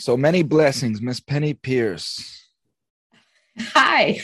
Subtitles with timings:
[0.00, 2.48] So many blessings, Miss Penny Peirce.
[3.58, 4.22] Hi.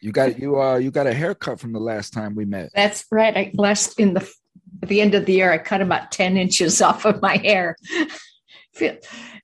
[0.00, 2.70] you got you uh you got a haircut from the last time we met.
[2.74, 3.36] That's right.
[3.36, 4.28] I last in the
[4.82, 7.76] at the end of the year, I cut about 10 inches off of my hair.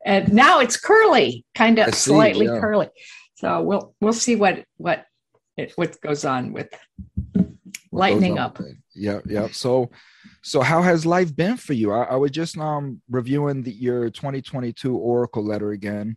[0.05, 2.59] and now it's curly, kind of slightly yeah.
[2.59, 2.89] curly.
[3.37, 5.07] So we'll we'll see what what
[5.57, 6.71] it, what goes on with
[7.93, 8.61] lightening up.
[8.97, 9.47] Yeah, yeah.
[9.53, 9.91] So
[10.45, 11.93] so how has life been for you?
[11.93, 16.17] I, I was just um reviewing the, your 2022 Oracle letter again,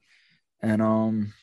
[0.61, 1.33] and um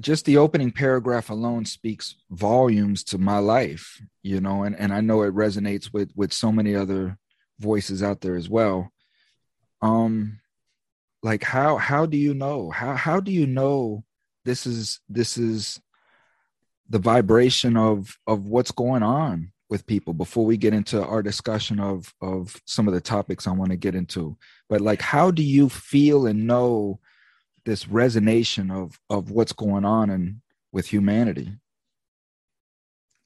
[0.00, 5.00] just the opening paragraph alone speaks volumes to my life you know and, and i
[5.00, 7.16] know it resonates with with so many other
[7.62, 8.92] voices out there as well.
[9.80, 10.40] Um
[11.22, 12.70] like how how do you know?
[12.70, 14.04] How how do you know
[14.44, 15.80] this is this is
[16.90, 21.80] the vibration of of what's going on with people before we get into our discussion
[21.80, 24.36] of of some of the topics i want to get into.
[24.68, 27.00] But like how do you feel and know
[27.64, 31.54] this resonation of of what's going on and with humanity?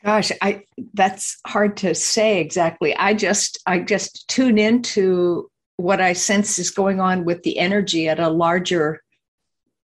[0.05, 0.63] Gosh i
[0.95, 2.95] that's hard to say exactly.
[2.95, 8.09] I just i just tune into what i sense is going on with the energy
[8.09, 9.03] at a larger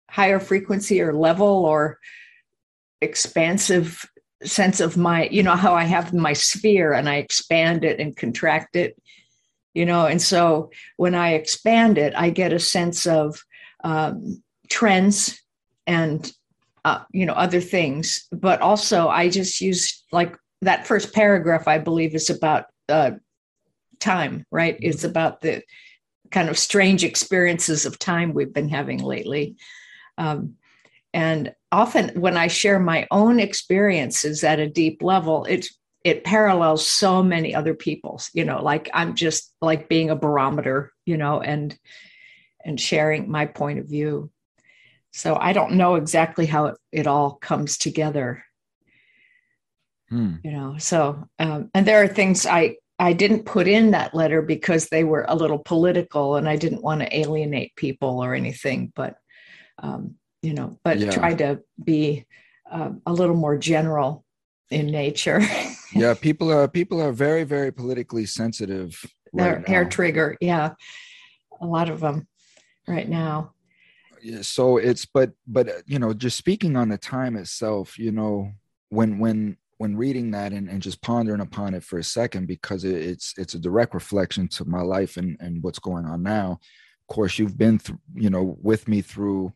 [0.09, 1.99] higher frequency or level or
[3.01, 4.05] expansive
[4.43, 8.15] sense of my you know how i have my sphere and i expand it and
[8.15, 8.95] contract it
[9.77, 10.07] you know?
[10.07, 13.39] And so when i expand it i get a sense of
[13.83, 15.39] um, trends
[15.85, 16.31] and
[16.83, 18.27] uh, you know other things.
[18.31, 23.11] But also i just use like that first paragraph i believe is about uh,
[23.99, 24.75] time right?
[24.75, 24.89] Mm-hmm.
[24.89, 25.61] it's about the
[26.31, 29.55] kind of strange experiences of time we've been having lately.
[30.17, 30.55] Um,
[31.13, 35.67] and often when i share my own experiences at a deep level it
[36.03, 40.93] it parallels so many other people's you know like i'm just like being a barometer
[41.05, 41.77] you know and
[42.67, 44.29] and sharing my point of view.
[45.13, 48.43] So I don't know exactly how it, it all comes together.
[50.09, 50.35] Hmm.
[50.43, 54.41] You know, so um, and there are things I I didn't put in that letter
[54.41, 58.91] because they were a little political and I didn't want to alienate people or anything,
[58.95, 59.15] but
[59.79, 60.15] um,
[60.47, 61.11] you know, but yeah.
[61.11, 62.25] try to be
[62.71, 64.23] uh, a little more general
[64.71, 65.41] in nature.
[65.93, 68.89] yeah, people are people are very very politically sensitive.
[69.33, 70.69] Right hair trigger, yeah,
[71.61, 72.27] a lot of them
[72.87, 73.53] right now
[74.21, 78.11] Yeah, so it's but but uh, you know just speaking on the time itself you
[78.11, 78.51] know
[78.89, 82.83] when when when reading that and, and just pondering upon it for a second because
[82.83, 86.51] it, it's it's a direct reflection to my life and and what's going on now
[86.53, 89.51] of course you've been through you know with me through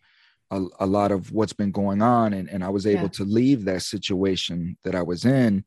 [0.52, 3.10] a, a lot of what's been going on and, and i was able yeah.
[3.10, 5.64] to leave that situation that i was in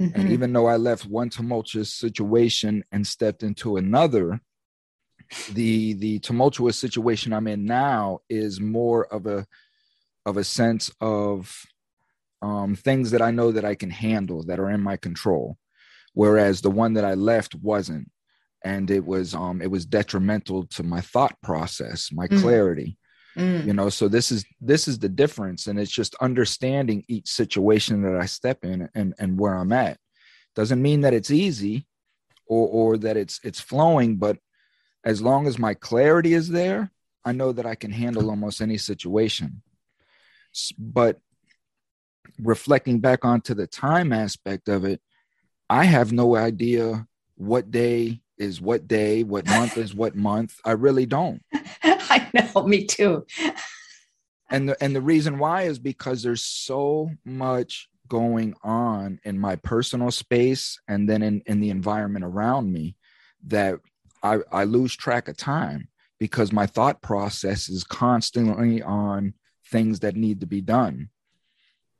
[0.00, 0.20] mm-hmm.
[0.20, 4.40] and even though i left one tumultuous situation and stepped into another
[5.52, 9.46] the the tumultuous situation i'm in now is more of a
[10.26, 11.54] of a sense of
[12.42, 15.56] um, things that i know that i can handle that are in my control
[16.12, 18.10] whereas the one that i left wasn't
[18.64, 22.40] and it was um it was detrimental to my thought process my mm.
[22.40, 22.98] clarity
[23.36, 23.64] mm.
[23.66, 28.02] you know so this is this is the difference and it's just understanding each situation
[28.02, 29.98] that i step in and and where i'm at
[30.54, 31.86] doesn't mean that it's easy
[32.46, 34.38] or or that it's it's flowing but
[35.04, 36.90] as long as my clarity is there,
[37.24, 39.62] I know that I can handle almost any situation.
[40.78, 41.20] But
[42.40, 45.00] reflecting back onto the time aspect of it,
[45.68, 47.06] I have no idea
[47.36, 50.58] what day is what day, what month is what month.
[50.64, 51.42] I really don't.
[52.34, 53.26] I know, me too.
[54.50, 59.56] and the, and the reason why is because there's so much going on in my
[59.56, 62.96] personal space and then in, in the environment around me
[63.46, 63.80] that
[64.22, 65.88] I, I lose track of time
[66.18, 69.34] because my thought process is constantly on
[69.70, 71.10] things that need to be done.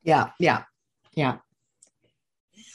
[0.02, 0.64] Yeah, yeah,
[1.14, 1.38] yeah.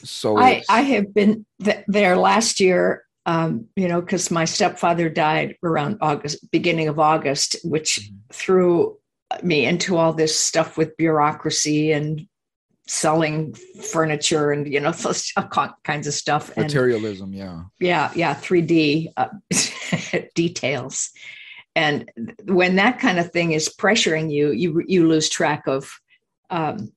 [0.02, 5.08] So I, I have been th- there last year, um, you know, because my stepfather
[5.08, 8.16] died around August, beginning of August, which mm-hmm.
[8.32, 8.98] threw
[9.42, 12.26] me into all this stuff with bureaucracy and
[12.86, 13.54] selling
[13.92, 15.32] furniture and you know those
[15.84, 19.28] kinds of stuff materialism yeah yeah yeah 3d uh,
[20.34, 21.10] details
[21.76, 22.10] and
[22.46, 26.00] when that kind of thing is pressuring you you you lose track of
[26.50, 26.90] um,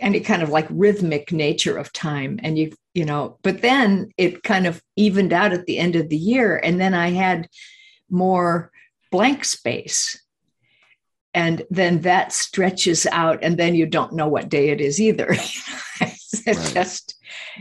[0.00, 4.42] any kind of like rhythmic nature of time and you you know but then it
[4.42, 7.48] kind of evened out at the end of the year and then i had
[8.08, 8.70] more
[9.10, 10.22] blank space
[11.34, 15.28] and then that stretches out and then you don't know what day it is either
[16.00, 16.70] it's right.
[16.74, 17.14] just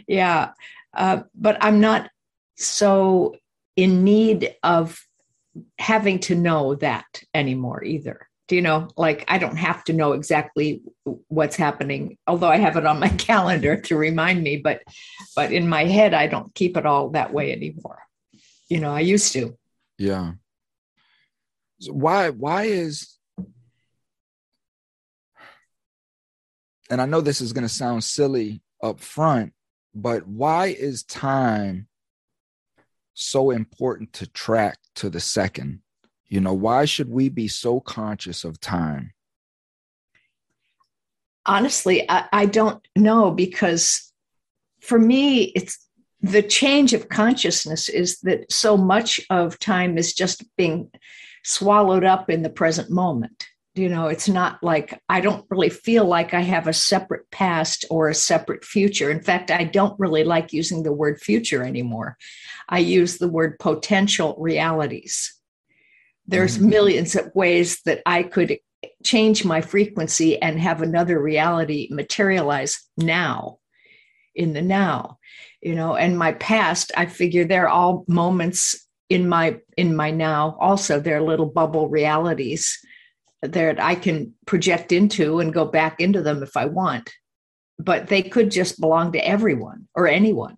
[0.08, 0.52] yeah
[0.94, 2.10] uh, but i'm not
[2.56, 3.36] so
[3.76, 5.00] in need of
[5.80, 8.28] having to know that anymore either.
[8.48, 8.90] Do you know?
[8.96, 10.82] Like, I don't have to know exactly
[11.28, 14.58] what's happening, although I have it on my calendar to remind me.
[14.58, 14.82] But,
[15.36, 18.00] but in my head, I don't keep it all that way anymore.
[18.70, 19.58] You know, I used to.
[19.98, 20.34] Yeah.
[21.80, 22.30] So why?
[22.30, 23.18] Why is?
[26.90, 29.54] And I know this is going to sound silly up front,
[29.94, 31.88] but why is time
[33.16, 35.82] so important to track to the second?
[36.28, 39.14] You know, why should we be so conscious of time?
[41.46, 44.12] Honestly, I, I don't know because
[44.82, 45.86] for me, it's
[46.22, 50.90] the change of consciousness is that so much of time is just being
[51.44, 53.48] swallowed up in the present moment.
[53.76, 57.84] You know it's not like i don't really feel like i have a separate past
[57.90, 59.12] or a separate future.
[59.12, 62.18] In fact i don't really like using the word future anymore.
[62.70, 65.35] I use the word potential realities
[66.28, 66.70] there's mm-hmm.
[66.70, 68.58] millions of ways that i could
[69.04, 73.58] change my frequency and have another reality materialize now
[74.36, 75.18] in the now
[75.62, 80.58] you know and my past i figure they're all moments in my in my now
[80.60, 82.78] also they're little bubble realities
[83.52, 87.12] that I can project into and go back into them if I want.
[87.78, 90.58] But they could just belong to everyone or anyone.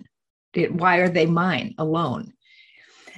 [0.53, 2.33] It, why are they mine alone?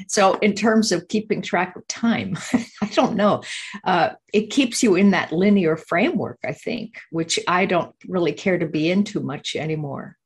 [0.07, 3.44] So, in terms of keeping track of time, I don't know.
[3.84, 8.57] Uh, it keeps you in that linear framework, I think, which I don't really care
[8.57, 10.18] to be in too much anymore.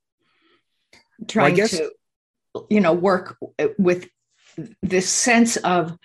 [1.28, 1.92] trying well, guess- to,
[2.70, 3.38] you know, work
[3.78, 4.08] with
[4.82, 5.98] this sense of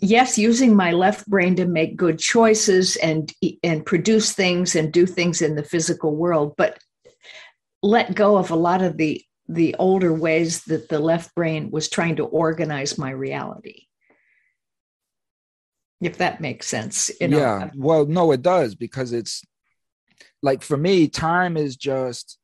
[0.00, 3.32] yes using my left brain to make good choices and
[3.62, 6.78] and produce things and do things in the physical world but
[7.82, 11.88] let go of a lot of the the older ways that the left brain was
[11.88, 13.82] trying to organize my reality
[16.00, 17.38] if that makes sense you know?
[17.38, 19.42] yeah well no it does because it's
[20.42, 22.38] like for me time is just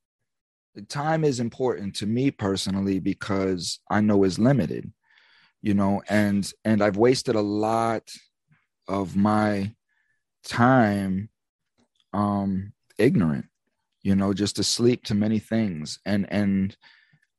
[0.88, 4.90] time is important to me personally because i know it's limited
[5.60, 8.10] you know and and i've wasted a lot
[8.88, 9.72] of my
[10.44, 11.28] time
[12.12, 13.46] um ignorant
[14.02, 15.98] you know just asleep to many things.
[16.04, 16.76] And and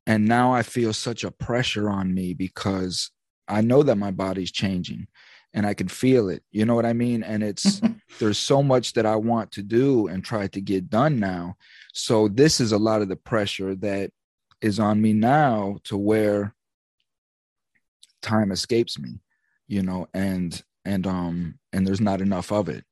[0.06, 3.10] and now i feel such a pressure on me because
[3.48, 5.08] i know that my body's changing
[5.54, 6.44] and i can feel it.
[6.52, 7.24] You know what i mean?
[7.24, 7.82] And it's
[8.20, 11.56] there's so much that i want to do and try to get done now.
[11.94, 14.12] So this is a lot of the pressure that
[14.62, 16.56] is on me now to where
[18.22, 19.20] time escapes me
[19.68, 22.84] you know and and um and there's not enough of it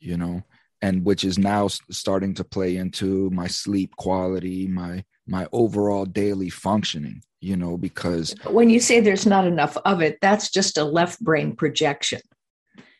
[0.00, 0.42] you know
[0.82, 6.50] and which is now starting to play into my sleep quality my my overall daily
[6.50, 10.84] functioning you know because when you say there's not enough of it that's just a
[10.84, 12.20] left brain projection.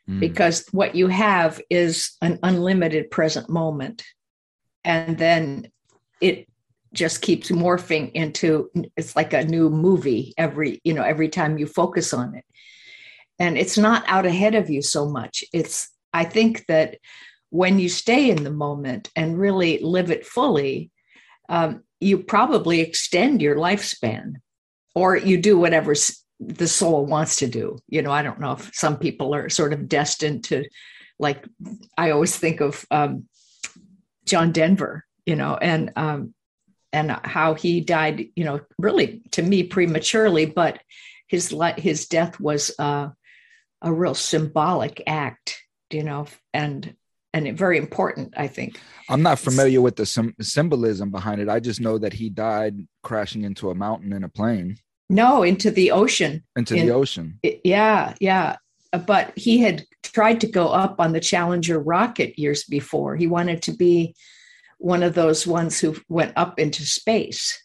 [0.08, 0.20] Mm.
[0.20, 4.04] because what you have is an unlimited present moment.
[4.84, 5.70] And then
[6.20, 6.46] it
[6.92, 11.66] just keeps morphing into it's like a new movie every you know every time you
[11.66, 12.44] focus on it.
[13.38, 15.42] And it's not out ahead of you so much.
[15.52, 16.98] It's i think that
[17.54, 20.90] when you stay in the moment and really live it fully
[21.48, 24.34] um, you probably extend your lifespan
[24.94, 25.94] or you do whatever
[26.40, 27.78] the soul wants to do.
[27.88, 30.64] You know i don't know if some people are sort of destined to
[31.18, 31.46] like
[31.96, 33.28] i always think of um,
[34.24, 36.34] john denver you know and um,
[36.94, 40.80] and how he died, you know, really to me prematurely, but
[41.26, 43.08] his his death was uh,
[43.82, 46.94] a real symbolic act, you know, and
[47.34, 48.80] and very important, I think.
[49.10, 51.48] I'm not familiar with the sim- symbolism behind it.
[51.48, 54.78] I just know that he died crashing into a mountain in a plane.
[55.10, 56.44] No, into the ocean.
[56.56, 57.40] Into in, the ocean.
[57.42, 58.56] Yeah, yeah.
[59.06, 63.16] But he had tried to go up on the Challenger rocket years before.
[63.16, 64.14] He wanted to be
[64.78, 67.60] one of those ones who went up into space.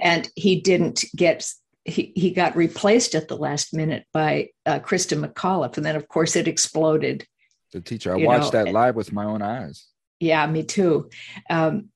[0.00, 1.46] And he didn't get,
[1.84, 5.76] he, he got replaced at the last minute by uh, Christa McAuliffe.
[5.76, 7.26] And then, of course, it exploded.
[7.72, 9.86] The teacher, I watched know, that live with my own eyes.
[10.20, 11.10] Yeah, me too.
[11.50, 11.90] Um,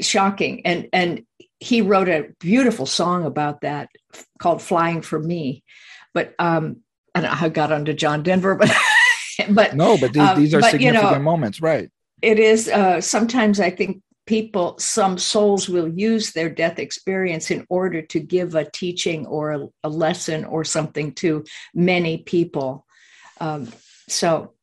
[0.00, 0.66] shocking.
[0.66, 1.24] And, and
[1.58, 3.88] he wrote a beautiful song about that
[4.38, 5.64] called Flying for Me.
[6.12, 6.78] But um,
[7.14, 8.70] I don't know how I got onto John Denver, but
[9.50, 11.90] but no, but these, um, these are but, significant you know, moments, right?
[12.22, 17.64] it is uh, sometimes I think people, some souls will use their death experience in
[17.68, 21.44] order to give a teaching or a, a lesson or something to
[21.74, 22.84] many people.
[23.40, 23.68] Um,
[24.08, 24.54] so,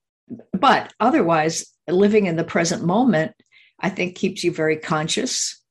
[0.53, 3.33] but otherwise, living in the present moment,
[3.79, 5.61] I think keeps you very conscious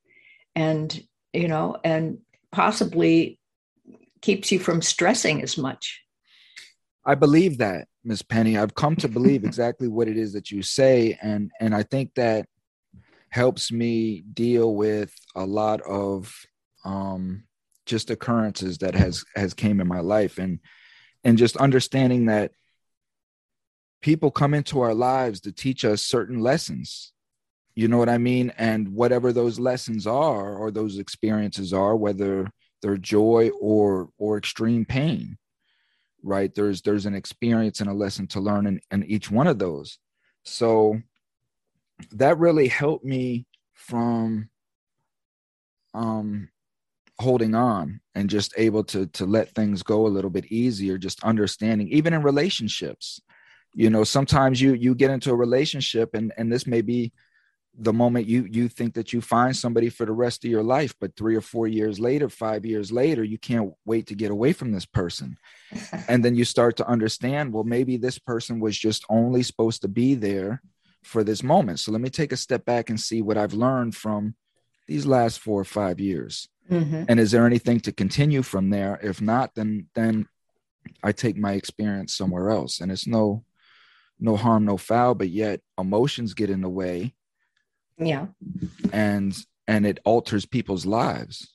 [0.55, 1.03] and,
[1.33, 2.19] you know, and
[2.51, 3.39] possibly
[4.21, 6.03] keeps you from stressing as much.
[7.05, 8.57] I believe that, Miss Penny.
[8.57, 12.15] I've come to believe exactly what it is that you say, and and I think
[12.15, 12.47] that
[13.31, 16.33] helps me deal with a lot of
[16.85, 17.45] um,
[17.87, 20.61] just occurrences that has has came in my life, and
[21.25, 22.53] and just understanding that
[24.03, 27.13] people come into our lives to teach us certain lessons.
[27.75, 28.53] You know what I mean?
[28.59, 32.51] And whatever those lessons are, or those experiences are, whether
[32.83, 35.39] they're joy or or extreme pain
[36.23, 39.59] right there's there's an experience and a lesson to learn in, in each one of
[39.59, 39.99] those
[40.45, 41.01] so
[42.13, 44.49] that really helped me from
[45.95, 46.49] um
[47.19, 51.23] holding on and just able to to let things go a little bit easier just
[51.23, 53.21] understanding even in relationships
[53.75, 57.13] you know sometimes you you get into a relationship and and this may be
[57.79, 60.95] the moment you you think that you find somebody for the rest of your life
[61.01, 64.53] but 3 or 4 years later 5 years later you can't wait to get away
[64.53, 65.37] from this person.
[66.09, 69.89] And then you start to understand well maybe this person was just only supposed to
[69.89, 70.63] be there
[71.03, 71.81] for this moment.
[71.81, 74.35] So let me take a step back and see what I've learned from
[74.87, 76.49] these last 4 or 5 years.
[76.71, 77.05] Mm-hmm.
[77.09, 79.01] and is there anything to continue from there?
[79.03, 80.29] If not then then
[81.03, 82.81] I take my experience somewhere else.
[82.81, 83.45] And it's no
[84.23, 87.15] no harm no foul but yet emotions get in the way.
[87.99, 88.27] Yeah.
[88.93, 89.37] And
[89.67, 91.49] and it alters people's lives.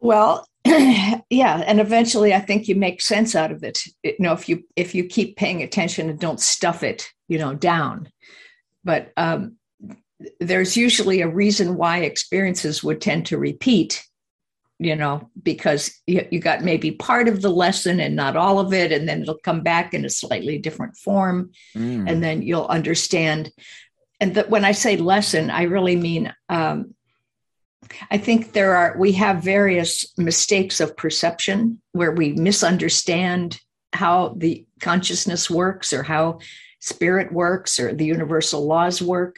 [0.00, 3.80] Well yeah and eventually i think you make sense out of it.
[4.02, 7.54] You know if you if you keep paying attention and don't stuff it you know
[7.54, 8.08] down.
[8.82, 9.56] But um
[10.38, 14.06] there's usually a reason why experiences would tend to repeat
[14.80, 18.72] you know, because you, you got maybe part of the lesson and not all of
[18.72, 22.10] it, and then it'll come back in a slightly different form, mm.
[22.10, 23.52] and then you'll understand.
[24.20, 26.94] And that when I say lesson, I really mean um,
[28.10, 33.60] I think there are we have various mistakes of perception where we misunderstand
[33.92, 36.38] how the consciousness works or how
[36.80, 39.36] spirit works or the universal laws work.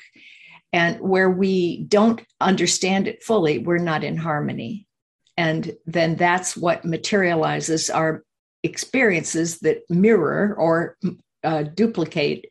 [0.73, 4.87] And where we don't understand it fully, we're not in harmony
[5.37, 8.25] and then that's what materializes our
[8.63, 10.97] experiences that mirror or
[11.45, 12.47] uh, duplicate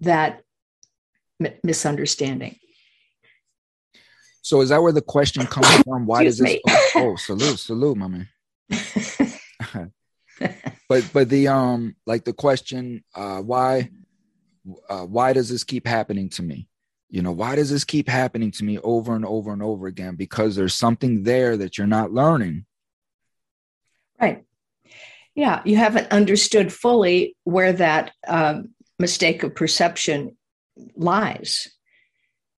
[0.00, 0.42] that
[1.42, 2.56] m- misunderstanding.
[4.42, 6.06] So is that where the question comes from?
[6.06, 6.56] Why does this?
[6.68, 8.28] Oh, oh, salute, salute, my man.
[10.88, 13.90] but but the um like the question uh why
[14.88, 16.68] uh, why does this keep happening to me?
[17.12, 20.16] You know why does this keep happening to me over and over and over again?
[20.16, 22.64] Because there's something there that you're not learning.
[24.18, 24.44] Right.
[25.34, 30.36] Yeah you haven't understood fully where that um, mistake of perception
[30.96, 31.68] lies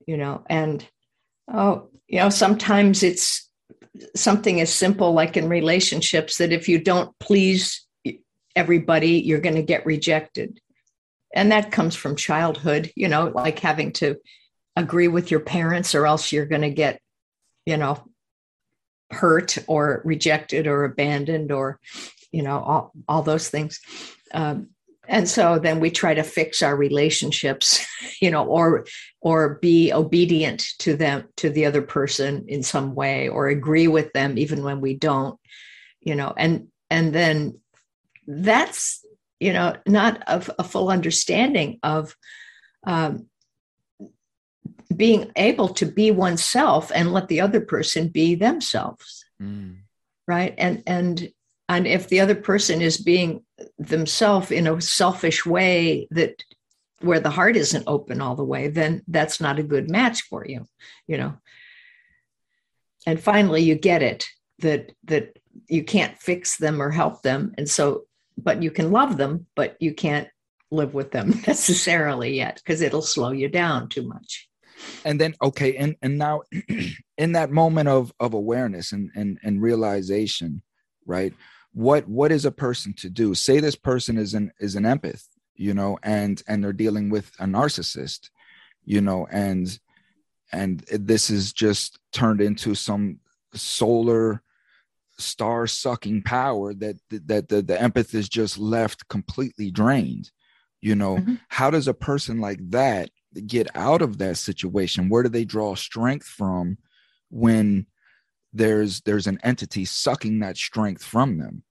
[0.06, 0.87] you know and
[1.52, 3.50] oh you know sometimes it's
[4.14, 7.84] something as simple like in relationships that if you don't please
[8.54, 10.61] everybody you're going to get rejected.
[11.34, 14.16] And that comes from childhood you know like having to
[14.76, 17.00] agree with your parents or else you're going to get
[17.66, 18.02] you know
[19.10, 21.78] hurt or rejected or abandoned or
[22.32, 23.80] you know all, all those things.
[24.32, 24.70] Um,
[25.06, 27.86] and so then we try to fix our relationships
[28.20, 28.86] you know or
[29.20, 34.12] or be obedient to them to the other person in some way or agree with
[34.12, 35.38] them even when we don't
[36.00, 37.58] you know and and then
[38.26, 39.04] that's
[39.40, 42.16] you know not a, a full understanding of
[42.86, 43.26] um,
[44.96, 49.76] being able to be oneself and let the other person be themselves mm.
[50.26, 50.54] right?
[50.58, 51.30] And and
[51.68, 53.42] and if the other person is being
[53.78, 56.44] themselves in a selfish way that
[57.00, 60.46] where the heart isn't open all the way then that's not a good match for
[60.46, 60.66] you
[61.06, 61.34] you know?
[63.06, 64.26] And finally you get it
[64.60, 65.36] that that
[65.68, 68.04] you can't fix them or help them and so
[68.36, 70.28] but you can love them but you can't
[70.70, 74.48] live with them necessarily yet because it'll slow you down too much
[75.04, 76.42] and then okay and and now
[77.18, 80.62] in that moment of of awareness and and and realization
[81.06, 81.34] right
[81.72, 85.24] what what is a person to do say this person is an is an empath
[85.56, 88.30] you know and and they're dealing with a narcissist
[88.84, 89.78] you know and
[90.52, 93.18] and this is just turned into some
[93.54, 94.42] solar
[95.18, 100.30] star sucking power that that the, the empath is just left completely drained
[100.80, 101.34] you know mm-hmm.
[101.48, 103.10] how does a person like that
[103.46, 105.08] get out of that situation?
[105.08, 106.78] Where do they draw strength from
[107.30, 107.86] when
[108.52, 111.62] there's there's an entity sucking that strength from them?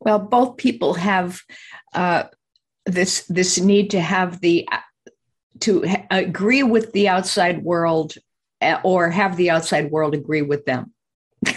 [0.00, 1.40] Well, both people have
[1.94, 2.24] uh,
[2.86, 4.68] this this need to have the
[5.60, 8.14] to ha- agree with the outside world
[8.60, 10.92] uh, or have the outside world agree with them.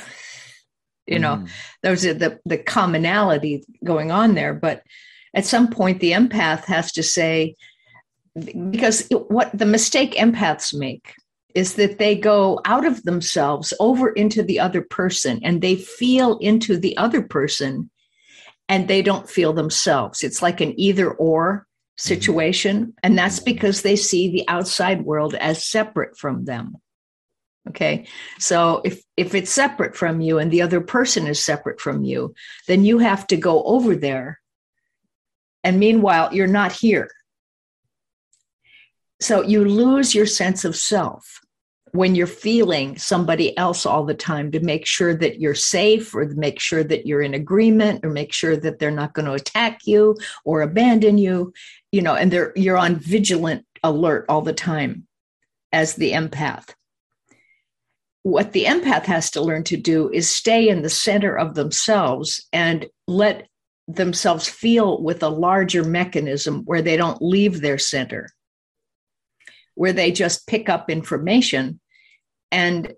[1.08, 1.50] You know, mm.
[1.84, 4.55] those are the the commonality going on there.
[4.55, 4.82] But
[5.36, 7.55] at some point, the empath has to say,
[8.70, 11.13] because what the mistake empaths make
[11.54, 16.38] is that they go out of themselves over into the other person and they feel
[16.39, 17.89] into the other person
[18.68, 20.22] and they don't feel themselves.
[20.22, 21.65] It's like an either or
[21.98, 22.94] situation.
[23.04, 26.75] And that's because they see the outside world as separate from them.
[27.70, 28.06] Okay.
[28.38, 32.36] So if, if it's separate from you and the other person is separate from you,
[32.68, 34.39] then you have to go over there.
[35.63, 37.10] And meanwhile, you're not here.
[39.22, 41.41] So you lose your sense of self
[41.91, 46.25] when you're feeling somebody else all the time to make sure that you're safe or
[46.36, 49.79] make sure that you're in agreement or make sure that they're not going to attack
[49.86, 51.53] you or abandon you
[51.93, 55.07] you know and they're you're on vigilant alert all the time
[55.72, 56.74] as the empath.
[58.24, 62.48] What the empath has to learn to do is stay in the center of themselves
[62.51, 63.48] and let
[63.88, 68.29] themselves feel with a larger mechanism where they don't leave their center
[69.75, 71.79] where they just pick up information
[72.51, 72.94] and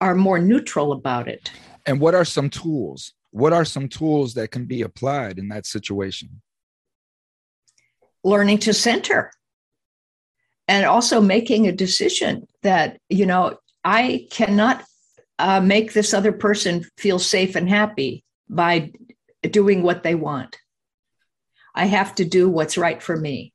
[0.00, 1.50] are more neutral about it.
[1.86, 3.12] And what are some tools?
[3.30, 6.42] What are some tools that can be applied in that situation?
[8.22, 9.32] Learning to center
[10.68, 14.84] and also making a decision that, you know, I cannot
[15.38, 18.92] uh, make this other person feel safe and happy by
[19.42, 20.56] doing what they want.
[21.74, 23.52] I have to do what's right for me.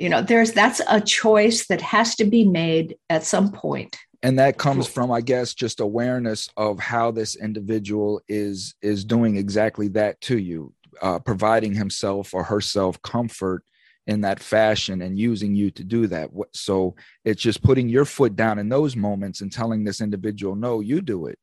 [0.00, 3.98] You know there's that's a choice that has to be made at some point.
[4.22, 9.36] And that comes from i guess just awareness of how this individual is is doing
[9.36, 13.62] exactly that to you uh, providing himself or herself comfort
[14.06, 16.30] in that fashion and using you to do that.
[16.52, 20.80] So it's just putting your foot down in those moments and telling this individual no
[20.80, 21.38] you do it.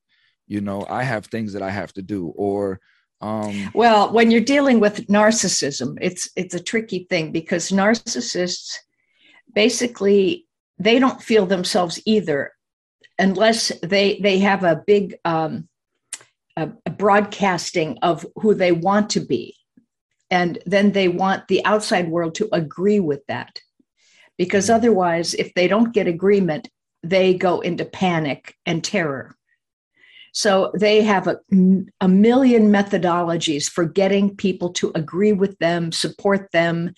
[0.47, 2.27] You know i have things that i have to do.
[2.35, 2.79] Or
[3.19, 8.75] um, well, when you're dealing with narcissism, it's it's a tricky thing because narcissists
[9.53, 10.45] basically
[10.77, 12.51] they don't feel themselves either
[13.17, 15.67] unless they they have a big um,
[16.55, 19.55] a, a broadcasting of who they want to be,
[20.29, 23.59] and then they want the outside world to agree with that,
[24.37, 24.75] because mm-hmm.
[24.75, 26.69] otherwise, if they don't get agreement,
[27.01, 29.36] they go into panic and terror.
[30.37, 31.39] So they have a,
[31.99, 36.93] a million methodologies for getting people to agree with them, support them,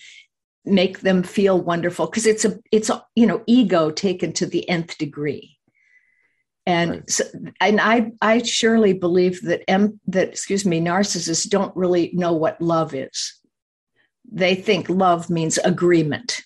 [0.66, 4.68] make them feel wonderful because it's a it's a you know ego taken to the
[4.68, 5.56] nth degree.
[6.66, 7.10] And right.
[7.10, 7.24] so,
[7.62, 12.60] and i i surely believe that m that excuse me narcissists don't really know what
[12.60, 13.40] love is.
[14.30, 16.42] They think love means agreement.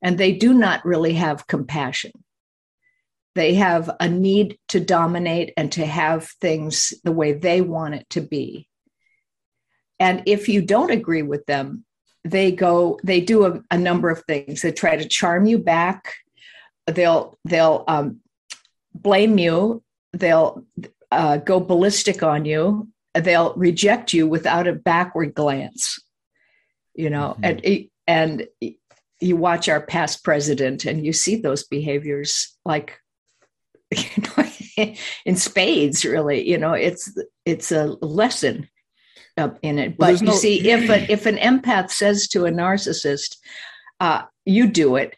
[0.00, 2.12] And they do not really have compassion
[3.34, 8.08] they have a need to dominate and to have things the way they want it
[8.10, 8.68] to be.
[9.98, 11.84] And if you don't agree with them,
[12.24, 14.62] they go, they do a, a number of things.
[14.62, 16.14] They try to charm you back.
[16.86, 18.20] They'll, they'll um,
[18.94, 19.82] blame you.
[20.12, 20.64] They'll
[21.10, 22.88] uh, go ballistic on you.
[23.14, 26.00] They'll reject you without a backward glance.
[26.94, 27.60] You know, mm-hmm.
[27.66, 28.72] and and
[29.20, 33.00] you watch our past president, and you see those behaviors like
[33.96, 34.94] you know,
[35.24, 38.68] in spades really you know it's it's a lesson
[39.62, 39.98] in it.
[39.98, 43.36] But you no- see if a, if an empath says to a narcissist
[44.00, 45.16] uh, you do it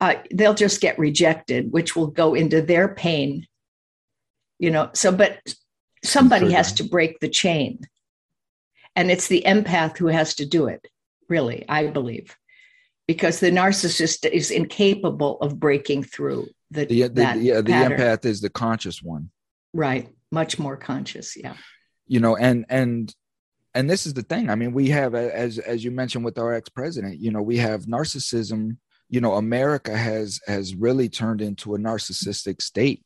[0.00, 3.46] uh, they'll just get rejected which will go into their pain
[4.58, 4.90] you know.
[4.94, 5.40] So but
[6.04, 7.80] somebody has to break the chain.
[8.96, 10.88] And it's the empath who has to do it
[11.28, 12.36] really i believe
[13.06, 18.40] because the narcissist is incapable of breaking through the, the, the, yeah, the empath is
[18.40, 19.30] the conscious one.
[19.72, 20.08] Right.
[20.30, 21.54] Much more conscious yeah.
[22.06, 23.14] You know and and
[23.74, 24.50] and this is the thing.
[24.50, 27.86] I mean we have as as you mentioned with our ex-president you know we have
[27.86, 28.76] narcissism.
[29.08, 33.02] You know america has has really turned into a narcissistic state.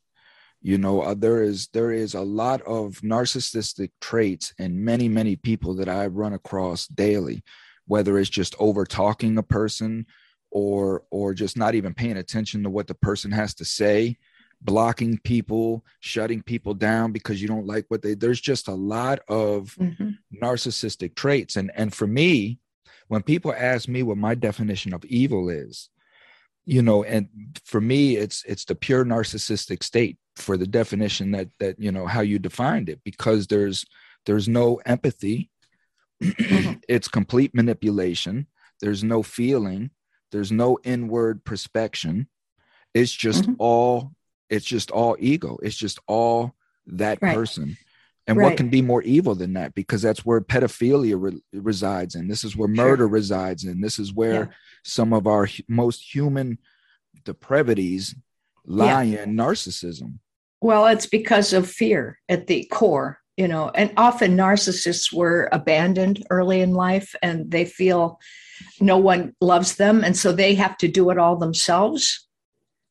[0.61, 5.35] You know uh, there is there is a lot of narcissistic traits in many many
[5.35, 7.43] people that i run across daily
[7.85, 10.05] whether it's just over talking a person
[10.53, 14.15] or or just not even paying attention to what the person has to say
[14.61, 19.19] blocking people shutting people down because you don't like what they there's just a lot
[19.27, 20.11] of mm-hmm.
[20.41, 22.59] narcissistic traits and and for me
[23.07, 25.89] when people ask me what my definition of evil is
[26.65, 27.27] you know and
[27.65, 32.07] for me it's it's the pure narcissistic state for the definition that that you know
[32.07, 33.85] how you defined it because there's
[34.25, 35.49] there's no empathy
[36.23, 36.73] mm-hmm.
[36.87, 38.47] it's complete manipulation
[38.79, 39.89] there's no feeling
[40.33, 42.27] there's no inward perspection
[42.93, 43.53] it's just mm-hmm.
[43.59, 44.11] all
[44.49, 46.53] it's just all ego it's just all
[46.87, 47.35] that right.
[47.35, 47.77] person
[48.25, 48.45] and right.
[48.45, 52.43] what can be more evil than that because that's where pedophilia re- resides and this
[52.43, 53.07] is where murder sure.
[53.07, 54.51] resides and this is where yeah.
[54.83, 56.57] some of our most human
[57.23, 58.15] depravities
[58.65, 59.23] lie yeah.
[59.23, 60.17] in narcissism
[60.61, 66.25] well it's because of fear at the core you know and often narcissists were abandoned
[66.29, 68.19] early in life and they feel
[68.79, 72.27] no one loves them and so they have to do it all themselves.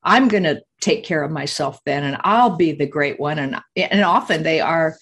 [0.03, 3.55] I'm going to take care of myself then and i'll be the great one and
[3.77, 4.97] and often they are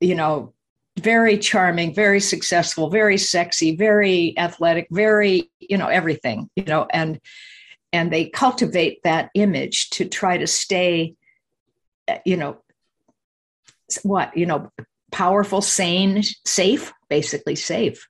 [0.00, 0.54] you know
[0.96, 7.20] very charming very successful very sexy very athletic very you know everything you know and
[7.92, 11.16] and they cultivate that image to try to stay
[12.24, 12.56] you know
[14.04, 14.70] what you know
[15.10, 18.08] powerful sane safe basically safe.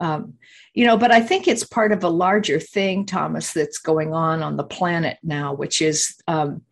[0.00, 0.34] Um,
[0.76, 4.42] you know but i think it's part of a larger thing thomas that's going on
[4.42, 6.62] on the planet now which is um,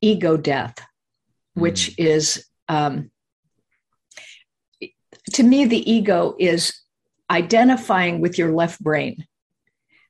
[0.00, 0.78] ego death
[1.54, 2.06] which mm.
[2.06, 3.10] is um,
[5.32, 6.78] to me the ego is
[7.28, 9.26] identifying with your left brain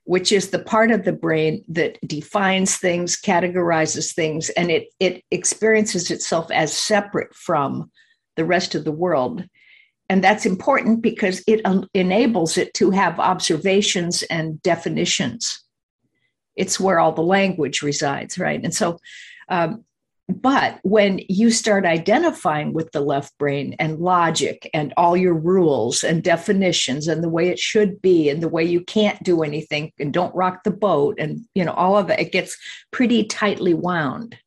[0.07, 5.21] which is the part of the brain that defines things, categorizes things, and it, it
[5.31, 7.91] experiences itself as separate from
[8.37, 9.43] the rest of the world.
[10.09, 11.61] And that's important because it
[11.93, 15.61] enables it to have observations and definitions.
[16.55, 18.63] It's where all the language resides, right?
[18.63, 18.99] And so
[19.49, 19.83] um,
[20.29, 26.03] but when you start identifying with the left brain and logic and all your rules
[26.03, 29.93] and definitions and the way it should be and the way you can't do anything
[29.99, 32.57] and don't rock the boat and you know all of it it gets
[32.91, 34.37] pretty tightly wound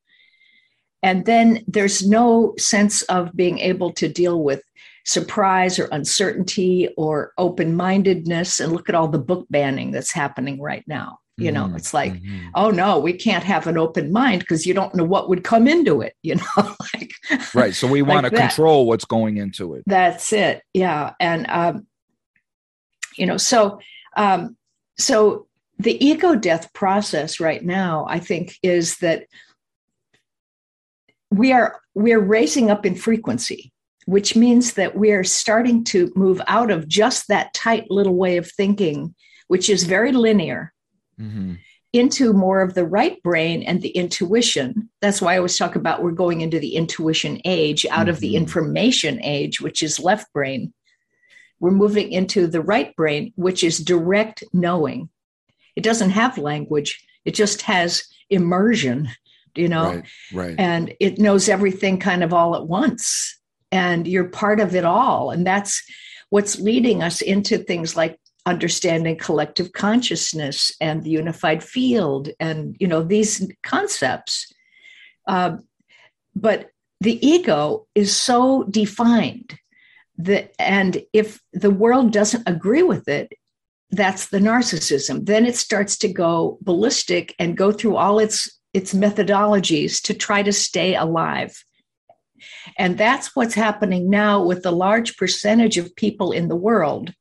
[1.01, 4.61] and then there's no sense of being able to deal with
[5.05, 10.83] surprise or uncertainty or open-mindedness and look at all the book banning that's happening right
[10.87, 11.75] now you know mm-hmm.
[11.75, 12.47] it's like mm-hmm.
[12.55, 15.67] oh no we can't have an open mind because you don't know what would come
[15.67, 16.43] into it you know
[16.93, 17.11] like
[17.53, 21.87] right so we want to control what's going into it that's it yeah and um
[23.17, 23.79] you know so
[24.17, 24.55] um
[24.97, 25.47] so
[25.79, 29.25] the ego death process right now i think is that
[31.31, 33.70] we are we're raising up in frequency
[34.05, 38.49] which means that we're starting to move out of just that tight little way of
[38.51, 39.13] thinking
[39.51, 40.71] which is very linear
[41.19, 41.55] mm-hmm.
[41.91, 44.89] into more of the right brain and the intuition.
[45.01, 48.09] That's why I always talk about we're going into the intuition age out mm-hmm.
[48.11, 48.43] of the mm-hmm.
[48.43, 50.73] information age, which is left brain.
[51.59, 55.09] We're moving into the right brain, which is direct knowing.
[55.75, 59.09] It doesn't have language, it just has immersion,
[59.53, 59.95] you know?
[59.95, 60.55] Right, right.
[60.57, 63.37] And it knows everything kind of all at once.
[63.71, 65.31] And you're part of it all.
[65.31, 65.81] And that's
[66.29, 72.87] what's leading us into things like understanding collective consciousness and the unified field and you
[72.87, 74.51] know these concepts.
[75.27, 75.57] Uh,
[76.35, 79.57] but the ego is so defined
[80.17, 83.31] that and if the world doesn't agree with it
[83.91, 85.25] that's the narcissism.
[85.25, 90.41] Then it starts to go ballistic and go through all its its methodologies to try
[90.41, 91.65] to stay alive
[92.77, 97.13] and that's what's happening now with the large percentage of people in the world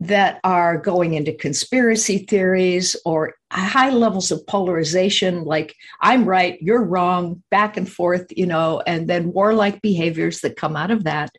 [0.00, 6.82] that are going into conspiracy theories or high levels of polarization like i'm right you're
[6.82, 11.30] wrong back and forth you know and then warlike behaviors that come out of that.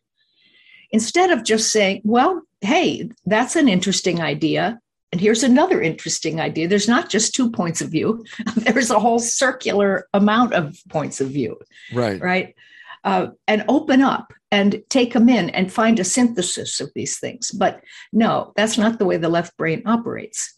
[0.91, 4.79] Instead of just saying well hey that's an interesting idea
[5.13, 9.19] and here's another interesting idea there's not just two points of view there's a whole
[9.19, 11.57] circular amount of points of view
[11.93, 12.55] right right
[13.03, 17.51] uh, and open up and take them in and find a synthesis of these things.
[17.51, 20.57] But no, that's not the way the left brain operates.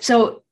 [0.00, 0.42] So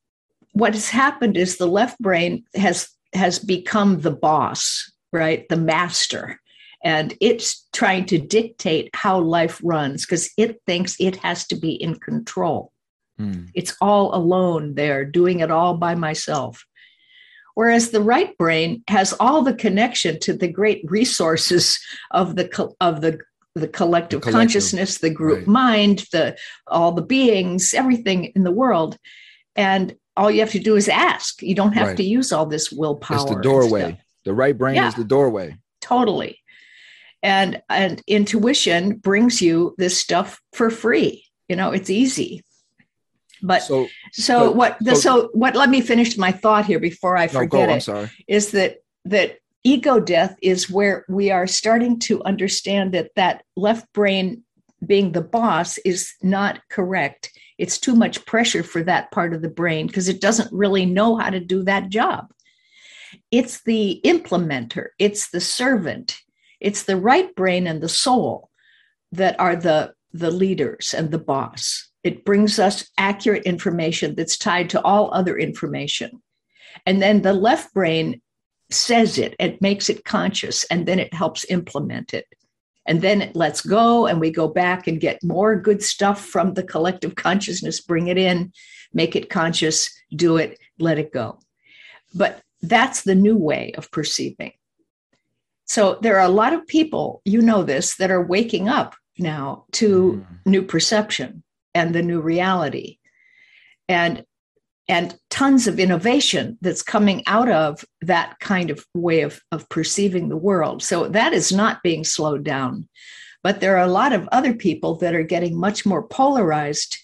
[0.52, 5.48] what has happened is the left brain has has become the boss, right?
[5.48, 6.40] The master.
[6.82, 11.72] And it's trying to dictate how life runs because it thinks it has to be
[11.72, 12.72] in control.
[13.20, 13.50] Mm.
[13.54, 16.64] It's all alone there, doing it all by myself.
[17.54, 21.78] Whereas the right brain has all the connection to the great resources
[22.10, 23.20] of the of the
[23.54, 25.46] the collective, the collective consciousness, the group right.
[25.46, 28.98] mind, the all the beings, everything in the world,
[29.54, 31.42] and all you have to do is ask.
[31.42, 31.96] You don't have right.
[31.96, 33.16] to use all this willpower.
[33.16, 34.00] It's the doorway.
[34.24, 35.56] The right brain yeah, is the doorway.
[35.80, 36.40] Totally.
[37.22, 41.24] And and intuition brings you this stuff for free.
[41.48, 42.42] You know, it's easy.
[43.46, 46.80] But so, so but, what the, so, so, what let me finish my thought here
[46.80, 48.10] before I forget no, go, it.
[48.26, 53.92] Is that that ego death is where we are starting to understand that that left
[53.92, 54.42] brain
[54.86, 57.30] being the boss is not correct.
[57.58, 61.16] It's too much pressure for that part of the brain because it doesn't really know
[61.16, 62.32] how to do that job.
[63.30, 66.20] it's the implementer it's the servant
[66.60, 68.50] it's the right brain and the soul
[69.12, 74.70] that are the the leaders and the boss it brings us accurate information that's tied
[74.70, 76.22] to all other information.
[76.86, 78.20] And then the left brain
[78.70, 82.26] says it it makes it conscious and then it helps implement it.
[82.86, 86.52] And then it lets go and we go back and get more good stuff from
[86.52, 88.52] the collective consciousness bring it in
[88.92, 91.38] make it conscious do it let it go.
[92.14, 94.52] But that's the new way of perceiving.
[95.66, 99.64] So there are a lot of people you know this that are waking up now
[99.72, 100.38] to mm.
[100.44, 101.43] new perception
[101.74, 102.98] and the new reality
[103.88, 104.24] and
[104.86, 110.28] and tons of innovation that's coming out of that kind of way of, of perceiving
[110.28, 110.82] the world.
[110.82, 112.86] So that is not being slowed down.
[113.42, 116.98] But there are a lot of other people that are getting much more polarized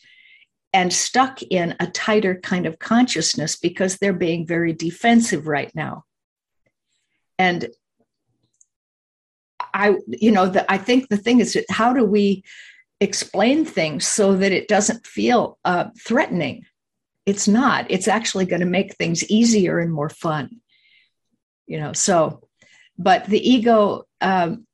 [0.72, 6.04] and stuck in a tighter kind of consciousness because they're being very defensive right now.
[7.38, 7.68] And
[9.72, 12.44] I, you know, the, I think the thing is, how do we
[13.00, 16.64] explain things so that it doesn't feel uh, threatening?
[17.26, 17.86] it's not.
[17.90, 20.60] It's actually going to make things easier and more fun
[21.70, 22.42] you know so
[22.98, 24.66] but the ego um,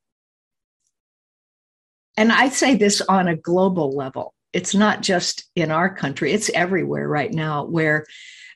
[2.16, 4.32] and i say this on a global level.
[4.52, 6.32] It's not just in our country.
[6.32, 8.06] It's everywhere right now where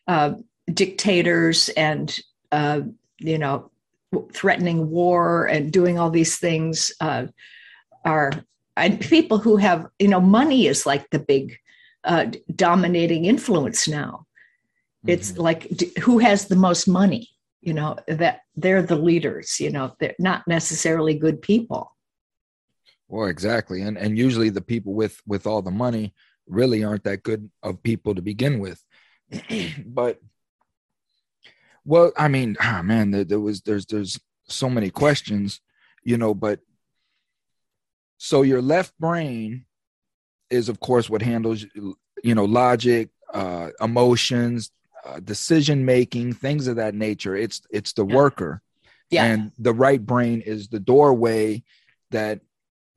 [0.09, 0.33] uh,
[0.73, 2.19] dictators and
[2.51, 2.81] uh,
[3.19, 3.71] you know
[4.33, 7.27] threatening war and doing all these things uh,
[8.03, 8.33] are
[8.77, 11.59] and people who have you know money is like the big
[12.05, 14.27] uh, dominating influence now.
[15.07, 15.43] It's mm-hmm.
[15.43, 17.29] like who has the most money,
[17.61, 21.97] you know, that they're the leaders, you know, they're not necessarily good people.
[23.09, 23.83] Well, exactly.
[23.83, 26.15] And and usually the people with with all the money
[26.47, 28.83] really aren't that good of people to begin with.
[29.87, 30.21] but
[31.85, 35.61] well, I mean, ah, man, there, there was there's there's so many questions,
[36.05, 36.61] you know, but
[38.23, 39.65] so your left brain
[40.51, 41.65] is of course what handles
[42.23, 44.71] you know logic uh emotions
[45.05, 47.37] uh, decision making things of that nature.
[47.37, 48.15] It's it's the yeah.
[48.15, 48.63] worker.
[49.11, 49.25] Yeah.
[49.25, 51.65] and the right brain is the doorway
[52.13, 52.41] that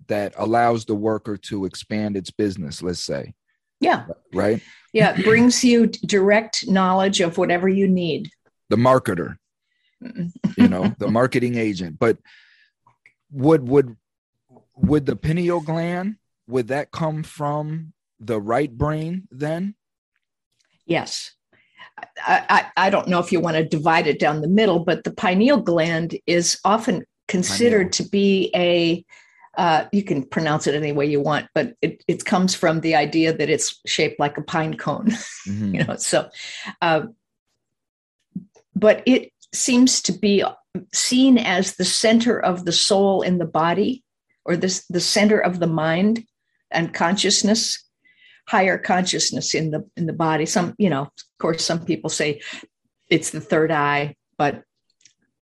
[0.07, 3.33] that allows the worker to expand its business let's say.
[3.79, 4.05] Yeah.
[4.31, 4.62] Right?
[4.91, 8.29] Yeah it brings you direct knowledge of whatever you need.
[8.69, 9.38] The marketer.
[10.57, 11.97] You know the marketing agent.
[11.97, 12.17] But
[13.31, 13.95] would would
[14.75, 19.75] would the pineal gland would that come from the right brain then?
[20.86, 21.31] Yes.
[22.25, 25.03] I, I, I, don't know if you want to divide it down the middle, but
[25.03, 28.03] the pineal gland is often considered pineal.
[28.05, 29.05] to be a,
[29.57, 32.95] uh, you can pronounce it any way you want, but it, it comes from the
[32.95, 35.07] idea that it's shaped like a pine cone,
[35.47, 35.75] mm-hmm.
[35.75, 36.29] you know, so,
[36.81, 37.03] uh,
[38.75, 40.43] but it seems to be
[40.91, 44.03] seen as the center of the soul in the body
[44.45, 46.25] or this, the center of the mind
[46.71, 47.84] and consciousness
[48.47, 50.45] higher consciousness in the in the body.
[50.45, 52.41] Some you know of course some people say
[53.10, 54.63] it's the third eye but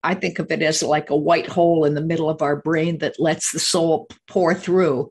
[0.03, 2.99] i think of it as like a white hole in the middle of our brain
[2.99, 5.11] that lets the soul pour through.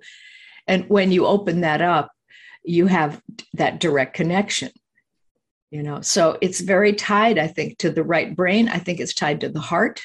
[0.68, 2.12] And when you open that up
[2.64, 3.22] you have
[3.54, 4.72] that direct connection
[5.72, 6.02] you know?
[6.02, 8.70] So it's very tied i think to the right brain.
[8.70, 10.02] I think it's tied to the heart.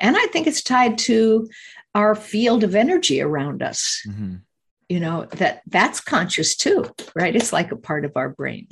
[0.00, 1.48] And i think it's tied to
[1.94, 4.02] our field of energy around us.
[4.08, 4.36] Mm-hmm.
[4.88, 7.34] You know that that's conscious too right?
[7.34, 8.68] It's like a part of our brain.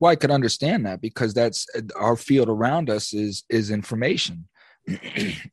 [0.00, 4.48] Well i could understand that because that's our field around us is is information.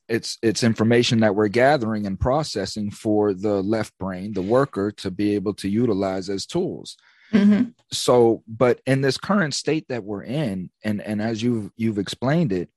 [0.10, 5.10] It's it's information that we're gathering and processing for the left brain the worker to
[5.10, 6.97] be able to utilize as tools.
[7.32, 7.69] Mm-hmm.
[7.93, 12.51] so but in this current state that we're in and and as you've you've explained
[12.51, 12.69] it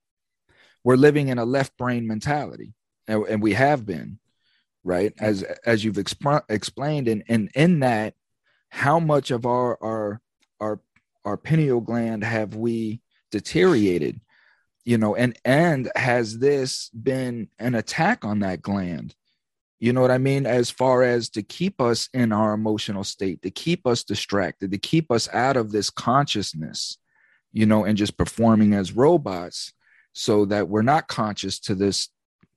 [0.85, 2.73] we're living in a left brain mentality
[3.09, 4.19] and, and we have been
[4.85, 5.15] right?
[5.19, 8.15] As as you've exp- explained and and in that
[8.69, 10.21] how much of our our
[10.61, 10.81] our
[11.25, 14.21] our pineal gland have we deteriorated
[14.85, 19.15] you know and and has this been an attack on that gland?
[19.81, 20.47] You know what i mean?
[20.47, 24.79] As far as to keep us in our emotional state to keep us distracted to
[24.79, 26.99] keep us out of this consciousness
[27.53, 29.73] you know and just performing as robots
[30.13, 32.09] so that we're not conscious to this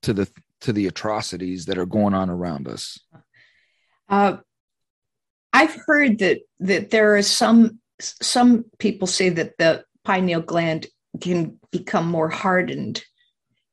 [0.03, 0.29] to the
[0.61, 2.99] to the atrocities that are going on around us?
[4.09, 4.37] Uh,
[5.53, 10.87] I've heard that that there are some some people say that the pineal gland
[11.19, 13.03] can become more hardened,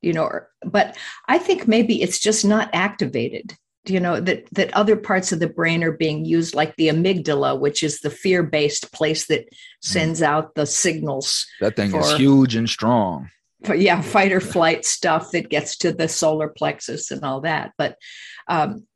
[0.01, 0.31] you know,
[0.65, 0.97] but
[1.29, 3.55] I think maybe it's just not activated.
[3.87, 7.61] You know that that other parts of the brain are being used, like the amygdala,
[7.61, 9.47] which is the fear-based place that
[9.83, 10.27] sends mm.
[10.27, 11.47] out the signals.
[11.61, 13.29] That thing for, is huge and strong
[13.73, 17.73] yeah, fight or flight stuff that gets to the solar plexus and all that.
[17.79, 17.97] But
[18.49, 18.87] um,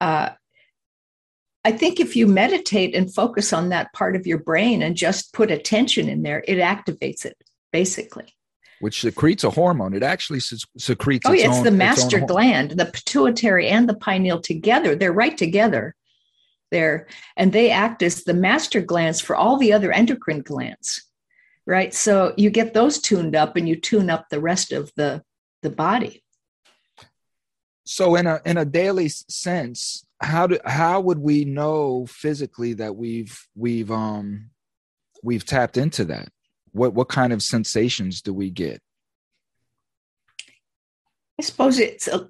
[0.00, 0.30] uh,
[1.64, 5.32] I think if you meditate and focus on that part of your brain and just
[5.32, 7.36] put attention in there, it activates it
[7.72, 8.26] basically.
[8.80, 9.94] Which secretes a hormone.
[9.94, 11.26] It actually secretes.
[11.26, 14.94] Oh, yeah, it's own, the master its gland, the pituitary and the pineal together.
[14.94, 15.94] They're right together
[16.70, 21.05] there, and they act as the master glands for all the other endocrine glands
[21.66, 21.92] right?
[21.92, 25.22] So you get those tuned up and you tune up the rest of the
[25.62, 26.22] the body.
[27.84, 32.96] So in a in a daily sense how do how would we know physically that
[32.96, 34.50] we've we've um
[35.22, 36.28] we've tapped into that?
[36.72, 38.80] What what kind of sensations do we get?
[41.38, 42.28] I suppose it's a,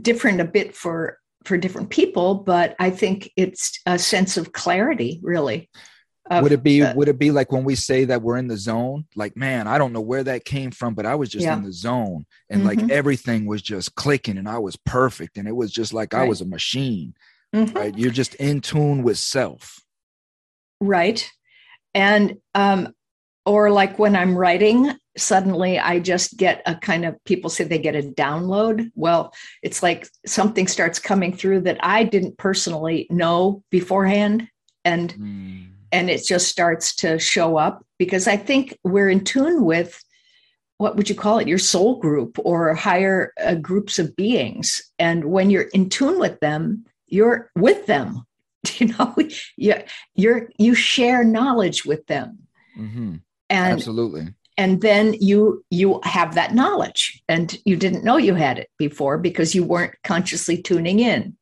[0.00, 5.20] different a bit for for different people but i think it's a sense of clarity
[5.22, 5.70] really
[6.30, 9.04] would it be would it be like when we say that we're in the zone
[9.14, 11.56] like man i don't know where that came from but i was just yeah.
[11.56, 12.80] in the zone and mm-hmm.
[12.80, 16.22] like everything was just clicking and i was perfect and it was just like right.
[16.22, 17.14] i was a machine
[17.54, 17.76] mm-hmm.
[17.76, 19.80] right you're just in tune with self
[20.80, 21.30] right
[21.94, 22.92] and um
[23.44, 27.78] or like when i'm writing suddenly i just get a kind of people say they
[27.78, 29.32] get a download well
[29.62, 34.48] it's like something starts coming through that i didn't personally know beforehand
[34.86, 39.64] and mm and it just starts to show up because I think we're in tune
[39.64, 40.02] with
[40.78, 41.48] what would you call it?
[41.48, 44.82] Your soul group or higher uh, groups of beings.
[44.98, 48.24] And when you're in tune with them you're with them.
[48.78, 49.14] You know
[49.58, 49.74] you
[50.14, 52.38] you're you share knowledge with them.
[52.78, 53.16] Mm-hmm.
[53.50, 54.28] and absolutely.
[54.56, 57.22] and then you you have that knowledge.
[57.28, 61.36] And you didn't know you had it before because you weren't consciously tuning in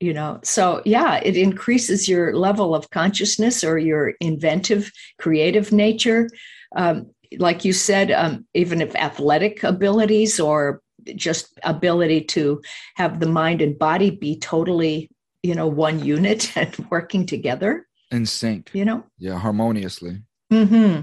[0.00, 6.28] you know so yeah it increases your level of consciousness or your inventive creative nature.
[6.76, 10.82] Um, like you said um, even if athletic abilities or
[11.14, 12.60] just ability to
[12.96, 15.10] have the mind and body be totally
[15.42, 18.70] you know one unit and working together in sync.
[18.72, 19.04] you know?
[19.18, 20.22] Yeah harmoniously.
[20.52, 21.02] Mm-hmm.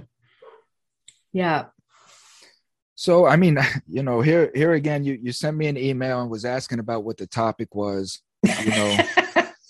[1.34, 1.66] Yeah.
[2.96, 6.30] So i mean you know here here again you you sent me an email and
[6.30, 8.22] was asking about what the topic was
[8.64, 8.98] you know?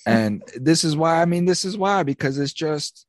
[0.08, 3.08] And this is why i mean this is why because it's just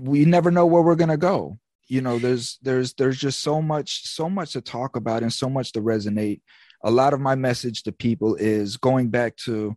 [0.00, 1.58] we never know where we're going to go.
[1.86, 5.50] You know there's there's there's just so much so much to talk about and so
[5.50, 6.40] much to resonate.
[6.82, 9.76] A lot of my message to people is going back to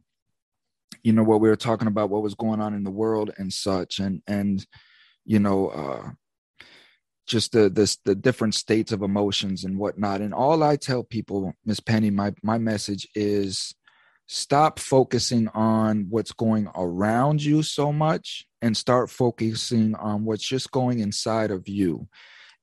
[1.03, 3.51] you know what we were talking about what was going on in the world and
[3.51, 4.65] such and and
[5.25, 6.09] you know uh
[7.27, 10.21] just the this the different states of emotions and whatnot.
[10.21, 13.75] And all i tell people miss penny my my message is
[14.27, 20.71] stop focusing on what's going around you so much and start focusing on what's just
[20.71, 22.07] going inside of you.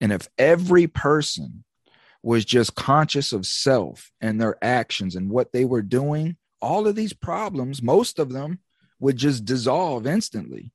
[0.00, 1.64] And if every person
[2.22, 6.96] was just conscious of self and their actions and what they were doing, all of
[6.96, 8.58] these problems, most of them
[9.00, 10.70] would just dissolve instantly.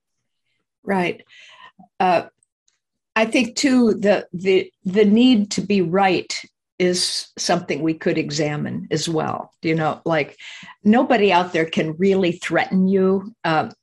[0.83, 1.23] Right.
[1.99, 2.23] Uh,
[3.15, 6.39] I think too the the the need to be right
[6.79, 9.53] is something we could examine as well.
[9.61, 10.37] You know, like
[10.83, 13.35] nobody out there can really threaten you.
[13.43, 13.73] Um,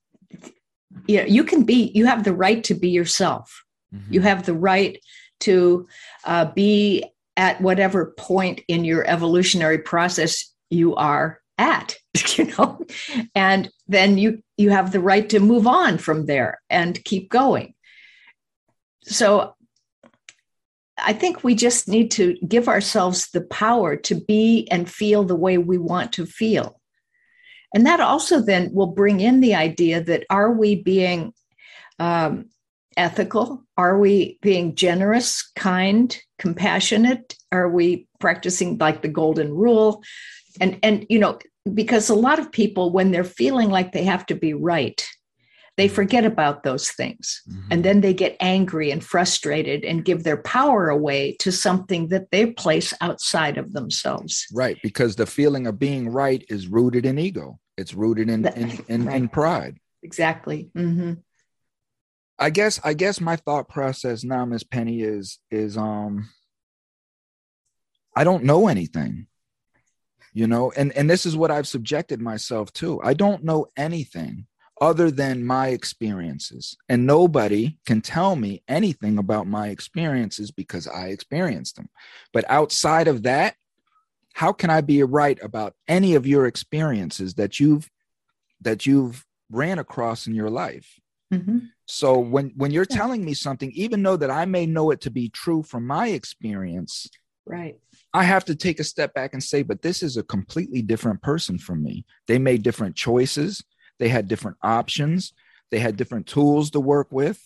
[1.07, 3.65] you know, you can be, you have the right to be yourself.
[3.95, 4.15] Mm-hmm.
[4.15, 4.99] You have the right
[5.41, 5.87] to
[6.25, 7.05] uh, be
[7.37, 11.97] at whatever point in your evolutionary process you are at
[12.37, 12.79] you know
[13.35, 17.75] and then you you have the right to move on from there and keep going
[19.03, 19.55] so
[20.99, 25.37] I think we just need to give ourselves the power to be and feel the
[25.37, 26.81] way we want to feel.
[27.75, 31.35] And that also then will bring in the idea that are we being
[31.99, 32.47] um,
[32.97, 33.63] ethical?
[33.77, 37.37] Are we being generous, kind, compassionate?
[37.53, 40.03] Are we practicing like the golden rule?
[40.61, 41.39] And and you know,
[41.73, 45.07] because a lot of people when they're feeling like they have to be right,
[45.77, 47.43] they forget about those things.
[47.49, 47.69] Mm-hmm.
[47.71, 52.31] and then they get angry and frustrated and give their power away to something that
[52.31, 54.47] they place outside of themselves.
[54.53, 57.59] Right because the feeling of being right is rooted in ego.
[57.77, 59.17] It's rooted in in, in, right.
[59.17, 59.79] in pride.
[60.03, 60.71] Exactly.
[60.77, 61.15] Mm-hmm.
[62.39, 66.29] i guess i guess my thought process now miss penny is is um
[68.15, 69.27] i don't know anything
[70.37, 70.71] you know?
[70.77, 73.01] And and this is what i've subjected myself to.
[73.03, 74.47] I don't know anything
[74.81, 76.77] other than my experiences.
[76.89, 81.89] And nobody can tell me anything about my experiences because I experienced them.
[82.33, 83.57] But outside of that,
[84.35, 87.89] how can I be right about any of your experiences that you've
[88.61, 91.01] that you've ran across in your life?
[91.33, 91.59] Mm-hmm.
[91.87, 95.11] So when when you're telling me something, even though that I may know it to
[95.11, 97.09] be true from my experience,
[97.47, 97.79] right,
[98.13, 101.23] I have to take a step back and say, but this is a completely different
[101.23, 102.05] person from me.
[102.27, 103.65] They made different choices.
[103.99, 105.33] They had different options.
[105.71, 107.43] They had different tools to work with.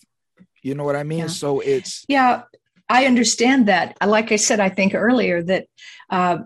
[0.61, 1.19] You know what I mean?
[1.19, 1.27] Yeah.
[1.27, 2.43] So it's yeah,
[2.89, 3.97] I understand that.
[4.05, 5.67] Like I said, I think earlier that
[6.09, 6.39] uh,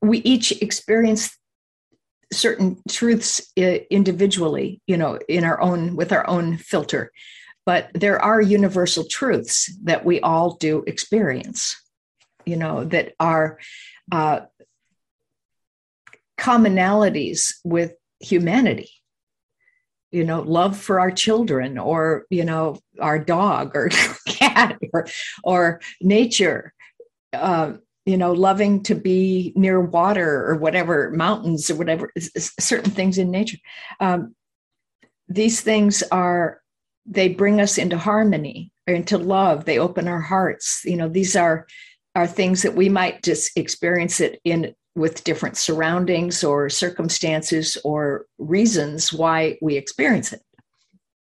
[0.00, 1.36] we each experience
[2.32, 7.10] certain truths uh, individually, you know, in our own with our own filter.
[7.66, 11.74] But there are universal truths that we all do experience,
[12.44, 13.58] you know, that are
[14.12, 14.40] uh,
[16.44, 18.90] commonalities with humanity.
[20.12, 23.88] You know love for our children or you know our dog or
[24.28, 25.08] cat or
[25.42, 26.72] or nature
[27.32, 27.72] uh,
[28.06, 32.12] you know loving to be near water or whatever mountains or whatever
[32.60, 33.58] certain things in nature.
[33.98, 34.36] Um,
[35.26, 36.60] these things are
[37.06, 39.64] they bring us into harmony or into love.
[39.64, 40.82] They open our hearts.
[40.84, 41.66] You know these are
[42.14, 48.26] are things that we might just experience it in with different surroundings or circumstances or
[48.38, 50.42] reasons why we experience it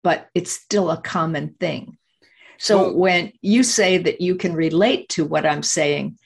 [0.03, 1.97] but it's still a common thing
[2.59, 6.17] so well, when you say that you can relate to what i'm saying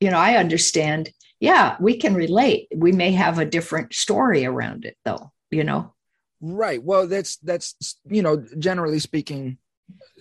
[0.00, 1.10] you know, I understand.
[1.40, 2.68] Yeah, we can relate.
[2.74, 5.32] We may have a different story around it, though.
[5.50, 5.94] You know.
[6.40, 6.82] Right.
[6.82, 9.58] Well, that's that's you know, generally speaking,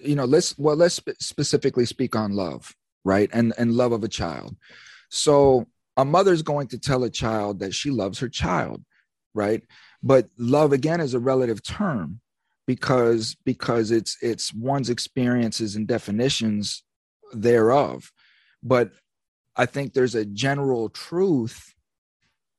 [0.01, 3.29] you know, let's well let's specifically speak on love, right?
[3.33, 4.55] And and love of a child.
[5.09, 5.67] So
[5.97, 8.83] a mother's going to tell a child that she loves her child,
[9.33, 9.63] right?
[10.03, 12.21] But love again is a relative term
[12.67, 16.83] because because it's it's one's experiences and definitions
[17.33, 18.11] thereof.
[18.61, 18.91] But
[19.55, 21.73] I think there's a general truth,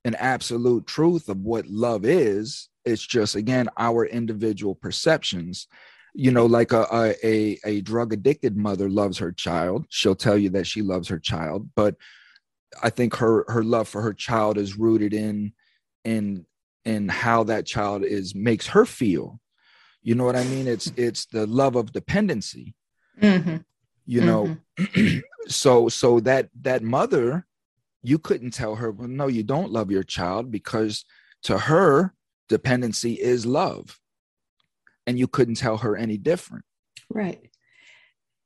[0.05, 2.68] an absolute truth of what love is.
[2.84, 5.68] It's just again our individual perceptions.
[6.14, 9.86] You know, like a a a drug addicted mother loves her child.
[9.91, 11.95] She'll tell you that she loves her child, but
[12.82, 15.52] I think her her love for her child is rooted in
[16.04, 16.46] in
[16.84, 19.40] in how that child is makes her feel.
[20.02, 20.66] You know what I mean?
[20.66, 22.74] It's it's the love of dependency.
[23.20, 23.56] Mm-hmm
[24.08, 25.18] you know mm-hmm.
[25.48, 27.46] so so that that mother
[28.02, 31.04] you couldn't tell her well no you don't love your child because
[31.42, 32.14] to her
[32.48, 34.00] dependency is love
[35.06, 36.64] and you couldn't tell her any different
[37.10, 37.47] right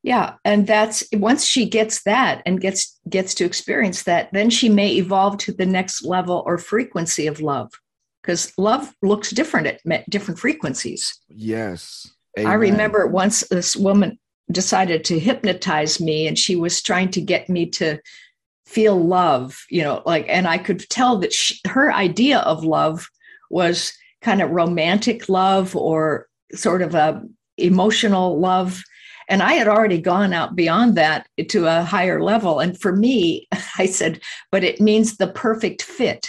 [0.03, 4.69] yeah and that's once she gets that and gets gets to experience that then she
[4.69, 7.73] may evolve to the next level or frequency of love
[8.23, 11.19] because love looks different at different frequencies.
[11.29, 12.09] Yes.
[12.39, 12.51] Amen.
[12.51, 14.19] i remember once this woman
[14.51, 17.99] decided to hypnotize me and she was trying to get me to
[18.65, 23.07] feel love you know like and i could tell that she, her idea of love
[23.51, 23.93] was
[24.23, 27.23] kind of romantic love or sort of a
[27.59, 28.83] emotional love
[29.29, 33.47] and i had already gone out beyond that to a higher level and for me
[33.79, 34.21] i said
[34.51, 36.29] but it means the perfect fit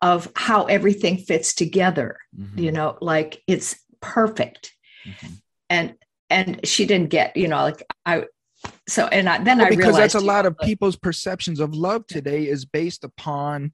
[0.00, 2.58] of how everything fits together mm-hmm.
[2.58, 4.72] you know like it's perfect
[5.06, 5.34] mm-hmm.
[5.70, 5.94] and
[6.30, 8.24] and she didn't get you know like i
[8.88, 12.06] so and I, then well, I because that's a lot of people's perceptions of love
[12.06, 13.72] today is based upon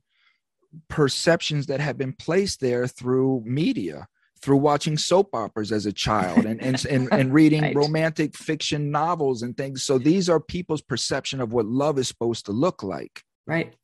[0.89, 4.07] perceptions that have been placed there through media
[4.41, 7.77] through watching soap operas as a child and and, and, and reading right.
[7.77, 9.83] romantic fiction novels and things.
[9.83, 13.23] So these are people's perception of what love is supposed to look like.
[13.47, 13.75] Right.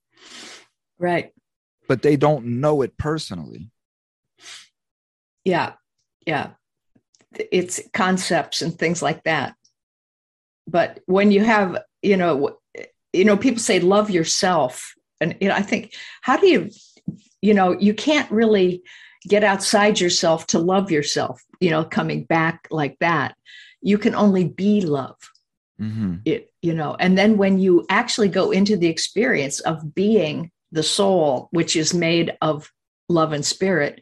[0.98, 1.32] Right.
[1.88, 3.70] But they don't know it personally.
[5.44, 5.74] Yeah.
[6.26, 6.50] Yeah.
[7.50, 9.54] It's concepts and things like that.
[10.66, 12.58] But when you have you know
[13.12, 14.94] you know people say love yourself.
[15.20, 16.70] And you know i think how do you
[17.40, 18.82] you know you can't really
[19.28, 23.36] get outside yourself to love yourself you know coming back like that.
[23.80, 25.16] You can only be love.
[25.80, 26.18] Mm-hmm.
[26.24, 30.84] it you know and then when you actually go into the experience of being the
[30.84, 32.70] soul which is made of
[33.08, 34.00] love and spirit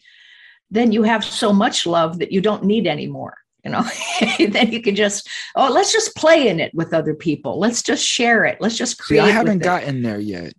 [0.71, 3.85] then you have so much love that you don't need anymore you know?
[4.39, 7.59] Then you can just oh let's just play in it with other people.
[7.59, 8.59] Let's just share it.
[8.61, 10.55] Let's just create See, i haven't gotten there yet.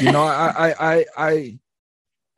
[0.00, 1.58] You know I, I i i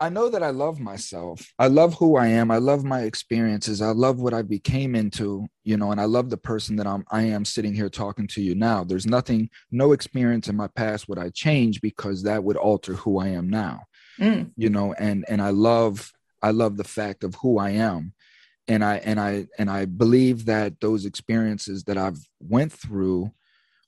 [0.01, 3.81] i know that i love myself i love who i am i love my experiences
[3.81, 7.05] i love what i became into you know and i love the person that i'm
[7.11, 11.09] i am sitting here talking to you now there's nothing no experience in my past
[11.09, 13.81] would i change because that would alter who i am now
[14.21, 14.51] mm.
[14.57, 18.13] you know and and i love I love the fact of who I am.
[18.69, 23.33] And I and I and I believe that those experiences that I've went through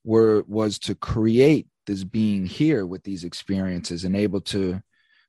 [0.04, 4.82] were was to create this being here with these experiences and able to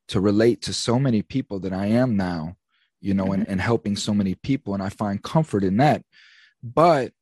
[0.09, 2.57] to relate to so many people that I am now
[3.01, 3.33] you know, mm-hmm.
[3.33, 4.73] and, and helping so many people.
[4.73, 6.03] And I find comfort in that.
[6.61, 7.13] But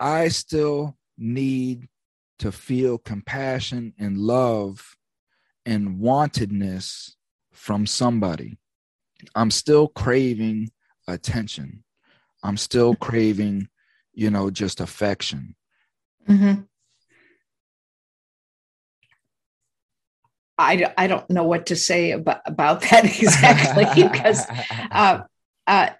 [0.00, 1.88] I still need
[2.40, 4.96] to feel compassion and love
[5.66, 7.12] and wantedness
[7.52, 8.58] from somebody.
[9.34, 10.70] I'm still craving
[11.08, 11.82] attention.
[12.42, 13.68] I'm still craving,
[14.12, 15.56] you know, just affection.
[16.28, 16.62] Mm-hmm.
[20.58, 24.44] I, I don't know what to say about, about that exactly because
[24.90, 25.20] uh,
[25.66, 25.90] uh,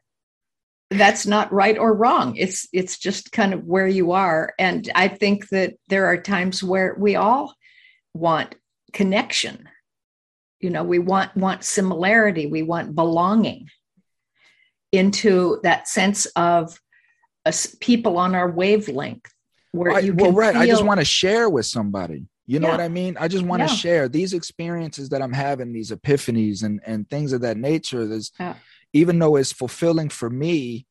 [0.91, 2.37] that's not right or wrong.
[2.37, 6.63] It's it's just kind of where you are, and I think that there are times
[6.63, 7.55] where we all
[8.15, 8.55] want
[8.93, 9.69] connection.
[10.61, 12.47] You know, we want want similarity.
[12.47, 13.69] We want belonging
[14.91, 16.81] into that sense of
[17.45, 19.31] us people on our wavelength.
[19.73, 20.55] Where I, you well, right.
[20.55, 22.77] Feel, I just want to share with somebody you know yeah.
[22.77, 23.15] what I mean?
[23.21, 23.75] I just want to yeah.
[23.75, 28.07] share these experiences that I'm having, these epiphanies and and things of that nature.
[28.07, 28.55] There's yeah.
[28.95, 30.87] even though it's fulfilling for me,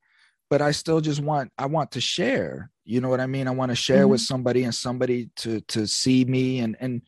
[0.51, 2.69] but I still just want I want to share.
[2.85, 3.47] You know what I mean?
[3.47, 4.11] I want to share mm-hmm.
[4.11, 7.01] with somebody and somebody to to see me and and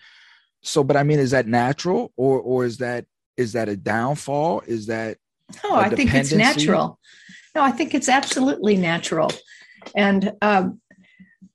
[0.63, 3.05] so but I mean is that natural or or is that
[3.37, 4.63] is that a downfall?
[4.65, 5.19] Is that
[5.63, 6.99] No, I think it's natural.
[7.53, 9.31] No, I think it's absolutely natural.
[9.95, 10.81] And um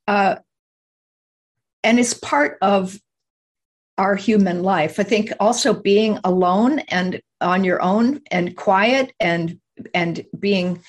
[0.07, 0.37] uh
[1.85, 2.99] and it's part of
[3.97, 4.99] our human life.
[4.99, 9.61] I think also being alone and on your own and quiet and
[9.93, 10.83] and being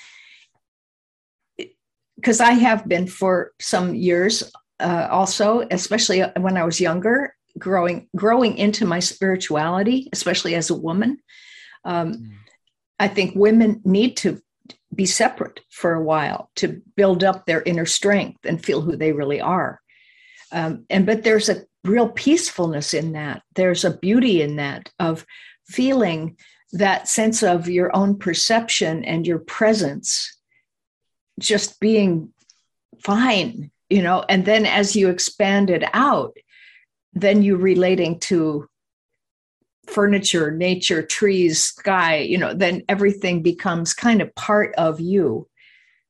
[2.16, 4.42] because I have been for some years
[4.80, 10.74] uh, also, especially when I was younger, growing growing into my spirituality, especially as a
[10.74, 11.18] woman.
[11.84, 12.30] Um, mm.
[12.98, 14.40] I think women need to
[14.94, 19.12] be separate for a while to build up their inner strength and feel who they
[19.12, 19.80] really are.
[20.52, 23.42] Um, and but there's a real peacefulness in that.
[23.54, 25.24] There's a beauty in that of
[25.66, 26.36] feeling
[26.72, 30.36] that sense of your own perception and your presence
[31.38, 32.32] just being
[33.02, 34.24] fine, you know.
[34.28, 36.36] And then as you expand it out,
[37.12, 38.68] then you relating to
[39.86, 45.48] furniture, nature, trees, sky, you know, then everything becomes kind of part of you.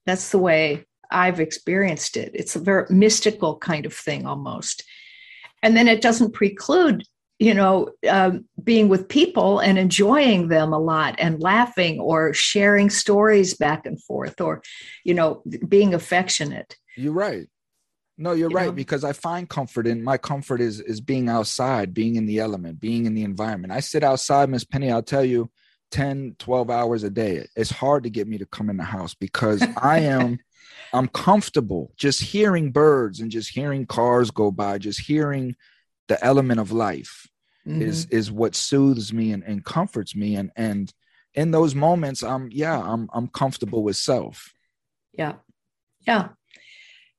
[0.07, 2.33] That's the way I've experienced it.
[2.35, 4.85] It's a very mystical kind of thing almost.
[5.63, 7.05] And then it doesn't preclude,
[7.39, 12.91] you know, um, being with people and enjoying them a lot and laughing or sharing
[12.91, 14.63] stories back and forth or,
[15.05, 16.77] you know, being affectionate.
[16.97, 17.47] You're right.
[18.19, 18.73] No, you're you right know?
[18.73, 22.81] because I find comfort in my comfort is is being outside, being in the element,
[22.81, 23.73] being in the environment.
[23.73, 25.51] I sit outside, Miss Penny, I'll tell you
[25.91, 27.47] 10, 12 hours a day.
[27.57, 30.39] It's hard to get me to come in the house because I am
[30.97, 35.55] I'm comfortable just hearing birds and just hearing cars go by, just hearing
[36.09, 37.29] the element of life
[37.67, 37.83] mm-hmm.
[37.83, 40.37] is is what soothes me and, and comforts me.
[40.37, 40.93] And and
[41.35, 44.53] in those moments, I'm yeah, I'm I'm comfortable with self.
[45.13, 45.35] Yeah.
[46.07, 46.29] Yeah.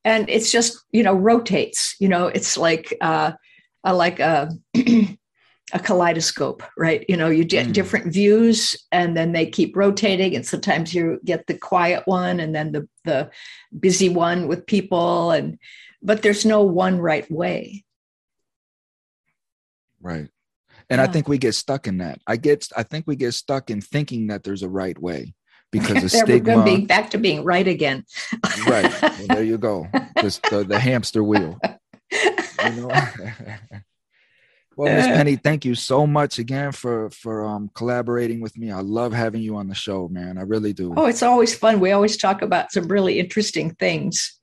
[0.03, 3.33] And it's just, you know, rotates, you know, it's like uh,
[3.85, 4.49] uh like a
[5.73, 7.05] a kaleidoscope, right?
[7.09, 7.73] You know, you get mm.
[7.73, 10.35] different views and then they keep rotating.
[10.35, 13.29] And sometimes you get the quiet one and then the, the
[13.77, 15.31] busy one with people.
[15.31, 15.59] And,
[16.01, 17.83] but there's no one right way.
[19.99, 20.29] Right.
[20.89, 21.03] And yeah.
[21.03, 22.21] I think we get stuck in that.
[22.25, 25.33] I get, I think we get stuck in thinking that there's a right way
[25.71, 26.63] because of stigma.
[26.63, 28.05] Being back to being right again.
[28.67, 29.01] right.
[29.01, 29.85] Well, there you go.
[30.21, 31.59] Just the, the hamster wheel.
[32.09, 32.89] You know?
[34.77, 38.71] Well, Miss Penny, thank you so much again for for um, collaborating with me.
[38.71, 40.37] I love having you on the show, man.
[40.37, 40.93] I really do.
[40.95, 41.79] Oh, it's always fun.
[41.79, 44.39] We always talk about some really interesting things.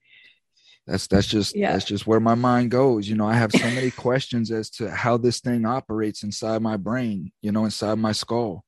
[0.88, 1.70] That's that's just yeah.
[1.70, 3.08] that's just where my mind goes.
[3.08, 6.76] You know, I have so many questions as to how this thing operates inside my
[6.76, 7.30] brain.
[7.40, 8.64] You know, inside my skull.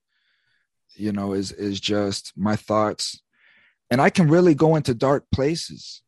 [0.95, 3.21] You know, is is just my thoughts,
[3.91, 6.01] and I can really go into dark places.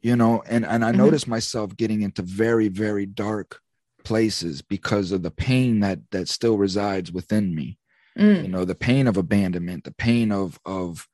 [0.00, 0.98] You know, and and I mm-hmm.
[0.98, 3.60] notice myself getting into very very dark
[4.04, 7.78] places because of the pain that that still resides within me.
[8.18, 8.42] Mm.
[8.42, 11.06] you know the pain of abandonment the pain of of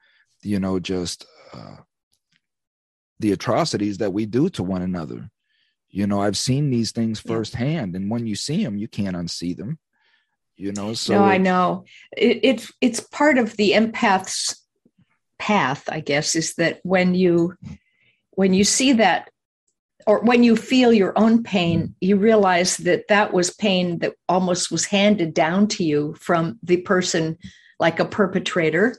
[0.42, 1.76] you know just uh,
[3.20, 5.30] the atrocities that we do to one another.
[5.88, 9.56] You know i've seen these things firsthand and when you see them you can't unsee
[9.56, 9.78] them.
[10.56, 11.84] You know so no i know.
[12.16, 14.62] It, it's it's part of the empath's
[15.38, 17.54] path i guess is that when you
[18.30, 19.30] when you see that
[20.06, 24.70] or when you feel your own pain, you realize that that was pain that almost
[24.70, 27.36] was handed down to you from the person,
[27.80, 28.96] like a perpetrator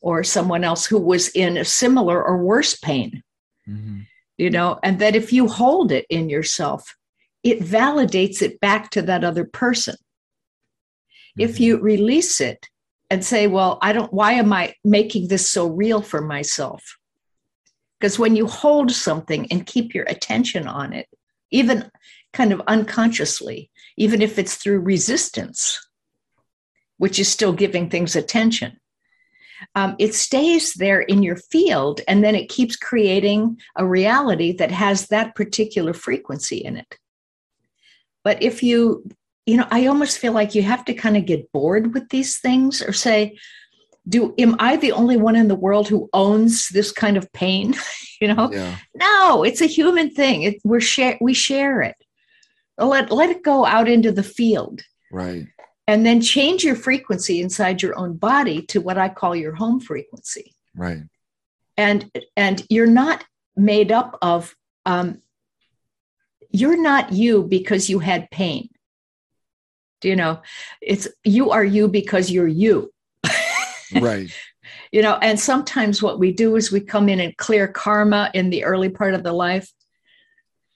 [0.00, 3.22] or someone else who was in a similar or worse pain.
[3.68, 4.00] Mm-hmm.
[4.36, 6.96] You know, and that if you hold it in yourself,
[7.42, 9.94] it validates it back to that other person.
[9.94, 11.42] Mm-hmm.
[11.42, 12.66] If you release it,
[13.10, 16.96] and say, well, I don't, why am I making this so real for myself?
[18.00, 21.06] Because when you hold something and keep your attention on it,
[21.50, 21.90] even
[22.32, 25.86] kind of unconsciously, even if it's through resistance,
[26.96, 28.78] which is still giving things attention,
[29.74, 34.70] um, it stays there in your field and then it keeps creating a reality that
[34.70, 36.98] has that particular frequency in it.
[38.24, 39.04] But if you
[39.46, 42.38] you know, I almost feel like you have to kind of get bored with these
[42.38, 43.38] things or say,
[44.08, 47.74] do am I the only one in the world who owns this kind of pain?
[48.20, 48.76] you know, yeah.
[48.94, 50.42] no, it's a human thing.
[50.42, 51.96] It, we're share we share it.
[52.78, 54.82] Let let it go out into the field.
[55.12, 55.46] Right.
[55.86, 59.80] And then change your frequency inside your own body to what I call your home
[59.80, 60.54] frequency.
[60.74, 61.02] Right.
[61.76, 63.24] And and you're not
[63.56, 64.54] made up of
[64.86, 65.20] um,
[66.50, 68.68] you're not you because you had pain
[70.00, 70.40] do you know
[70.80, 72.90] it's you are you because you're you
[73.92, 74.30] right.
[74.92, 78.50] You know and sometimes what we do is we come in and clear karma in
[78.50, 79.72] the early part of the life.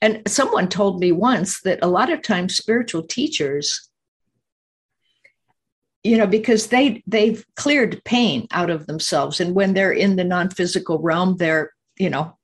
[0.00, 3.88] And someone told me once that a lot of times spiritual teachers
[6.02, 9.38] you know because they they've cleared pain out of themselves.
[9.38, 12.36] And when they're in the non-physical realm they're you know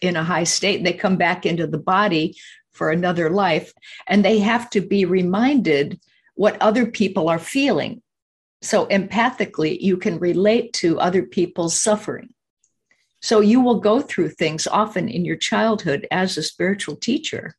[0.00, 2.36] in a high state they come back into the body
[2.72, 3.72] for another life.
[4.06, 6.00] And they have to be reminded
[6.34, 8.02] what other people are feeling.
[8.62, 12.32] So, empathically, you can relate to other people's suffering.
[13.20, 17.54] So, you will go through things often in your childhood as a spiritual teacher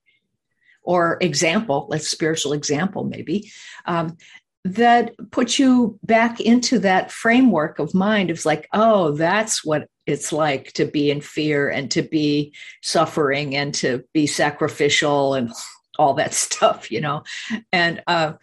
[0.84, 3.52] or example, let's spiritual example maybe,
[3.86, 4.18] um,
[4.66, 10.32] that put you back into that framework of mind of like, oh, that's what it's
[10.32, 15.52] like to be in fear and to be suffering and to be sacrificial and
[16.00, 17.24] all that stuff, you know.
[17.72, 18.34] And uh,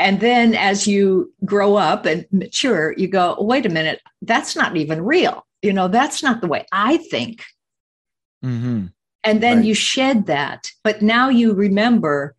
[0.00, 4.74] and then as you grow up and mature, you go, wait a minute, that's not
[4.76, 5.46] even real.
[5.60, 7.44] You know, that's not the way I think.
[8.42, 8.86] Mm-hmm.
[9.22, 9.66] And then right.
[9.66, 10.72] you shed that.
[10.82, 12.34] But now you remember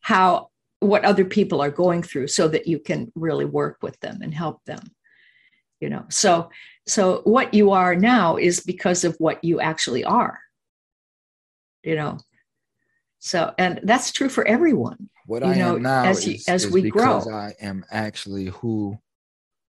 [0.00, 0.48] how
[0.80, 4.32] what other people are going through so that you can really work with them and
[4.32, 4.80] help them.
[5.80, 6.48] You know, so
[6.86, 10.40] so what you are now is because of what you actually are.
[11.82, 12.18] You know,
[13.18, 15.10] so, and that's true for everyone.
[15.26, 18.98] What I know, am now as, is, as is we grow, I am actually who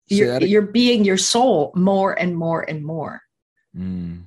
[0.09, 3.23] you're, you're being your soul more and more and more.
[3.77, 4.25] Mm.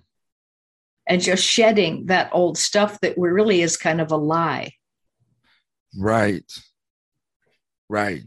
[1.08, 4.74] And just shedding that old stuff that really is kind of a lie.
[5.98, 6.50] Right.
[7.90, 8.24] Right.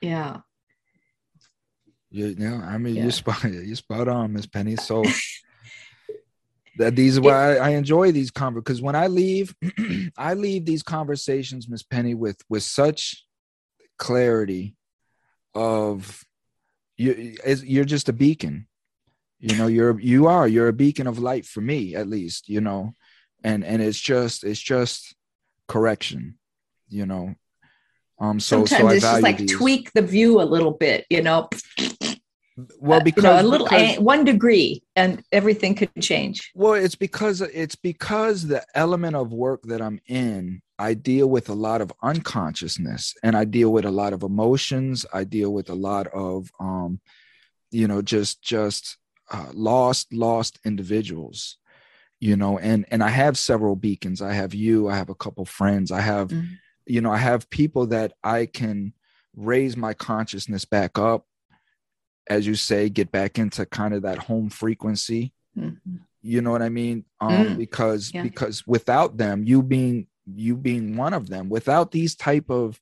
[0.00, 0.38] Yeah.
[2.10, 3.04] You, you know, I mean, yeah.
[3.04, 4.76] you spot you spot on, Miss Penny.
[4.76, 5.02] So
[6.78, 9.54] that these why I, I enjoy these conversations because when I leave,
[10.16, 13.24] I leave these conversations, Miss Penny, with with such
[13.98, 14.74] clarity
[15.54, 16.24] of
[16.96, 18.66] you you're just a beacon.
[19.38, 22.60] You know you're you are you're a beacon of light for me at least you
[22.60, 22.94] know
[23.42, 25.14] and and it's just it's just
[25.66, 26.38] correction
[26.88, 27.34] you know.
[28.20, 29.52] Um so sometimes so it's just like these.
[29.52, 31.48] tweak the view a little bit you know
[32.78, 36.50] well because uh, you know, a little because, one degree and everything could change.
[36.54, 41.48] Well it's because it's because the element of work that i'm in i deal with
[41.48, 45.06] a lot of unconsciousness and i deal with a lot of emotions.
[45.12, 47.00] I deal with a lot of um
[47.70, 48.98] you know just just
[49.30, 51.56] uh, lost lost individuals
[52.20, 54.20] you know and and i have several beacons.
[54.20, 55.90] I have you i have a couple friends.
[55.90, 56.54] I have mm-hmm.
[56.86, 58.92] you know i have people that i can
[59.34, 61.26] raise my consciousness back up
[62.28, 65.32] as you say, get back into kind of that home frequency.
[65.56, 65.96] Mm-hmm.
[66.22, 67.04] You know what I mean?
[67.20, 67.58] Um, mm.
[67.58, 68.22] because yeah.
[68.22, 72.80] because without them, you being you being one of them, without these type of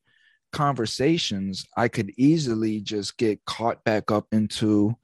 [0.53, 4.97] conversations, I could easily just get caught back up into,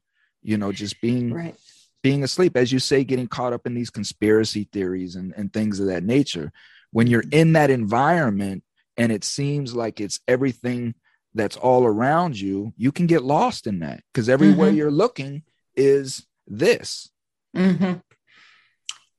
[0.43, 1.57] you know, just being right.
[2.03, 5.80] being asleep, as you say, getting caught up in these conspiracy theories and, and things
[5.80, 6.53] of that nature.
[6.93, 8.64] When you're in that environment
[8.97, 10.95] and it seems like it's everything
[11.37, 14.78] that's all around you, you can get lost in that because everywhere mm-hmm.
[14.78, 15.43] you're looking
[15.76, 17.11] is this.
[17.57, 17.95] Mm-hmm.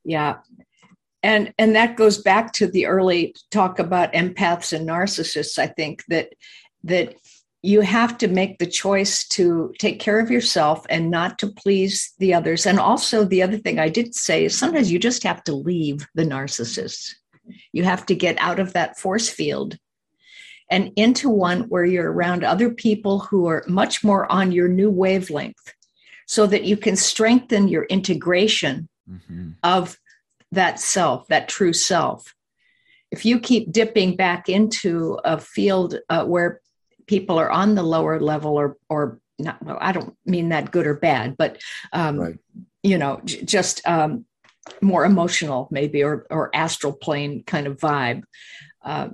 [0.04, 0.38] Yeah.
[1.22, 5.58] And and that goes back to the early talk about empaths and narcissists.
[5.58, 6.32] I think that
[6.84, 7.14] that
[7.62, 12.14] you have to make the choice to take care of yourself and not to please
[12.18, 12.66] the others.
[12.66, 16.06] And also the other thing I did say is sometimes you just have to leave
[16.14, 17.14] the narcissist.
[17.72, 19.76] You have to get out of that force field
[20.70, 24.90] and into one where you're around other people who are much more on your new
[24.90, 25.74] wavelength
[26.26, 29.50] so that you can strengthen your integration mm-hmm.
[29.62, 29.98] of
[30.52, 32.34] that self, that true self.
[33.10, 36.60] If you keep dipping back into a field uh, where
[37.06, 40.86] people are on the lower level or, or not well i don't mean that good
[40.86, 41.60] or bad but
[41.92, 42.38] um right.
[42.82, 44.24] you know j- just um
[44.82, 48.22] more emotional maybe or or astral plane kind of vibe
[48.84, 49.08] uh,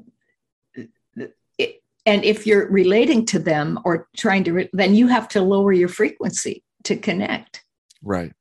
[2.07, 5.73] and if you're relating to them or trying to re- then you have to lower
[5.73, 7.65] your frequency to connect.
[8.03, 8.33] Right.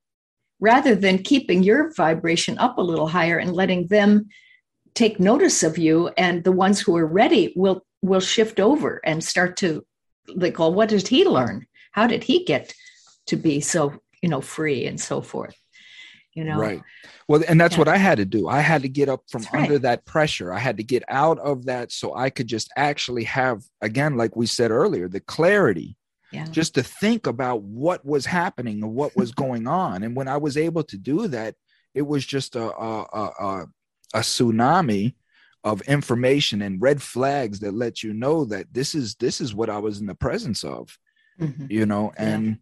[0.60, 4.28] Rather than keeping your vibration up a little higher and letting them
[4.94, 9.24] take notice of you and the ones who are ready will will shift over and
[9.24, 9.86] start to
[10.36, 11.66] like well what did he learn?
[11.92, 12.74] How did he get
[13.28, 15.56] to be so you know free and so forth
[16.36, 16.82] you know right
[17.28, 17.80] well and that's yeah.
[17.80, 19.64] what i had to do i had to get up from right.
[19.64, 23.24] under that pressure i had to get out of that so i could just actually
[23.24, 25.96] have again like we said earlier the clarity
[26.32, 26.46] yeah.
[26.46, 30.38] just to think about what was happening and what was going on and when i
[30.38, 31.56] was able to do that
[31.94, 33.66] it was just a a, a,
[34.16, 35.14] a tsunami
[35.64, 39.70] of information and red flags that let you know that this is this is what
[39.70, 40.98] i was in the presence of
[41.40, 41.66] mm-hmm.
[41.70, 42.54] you know and yeah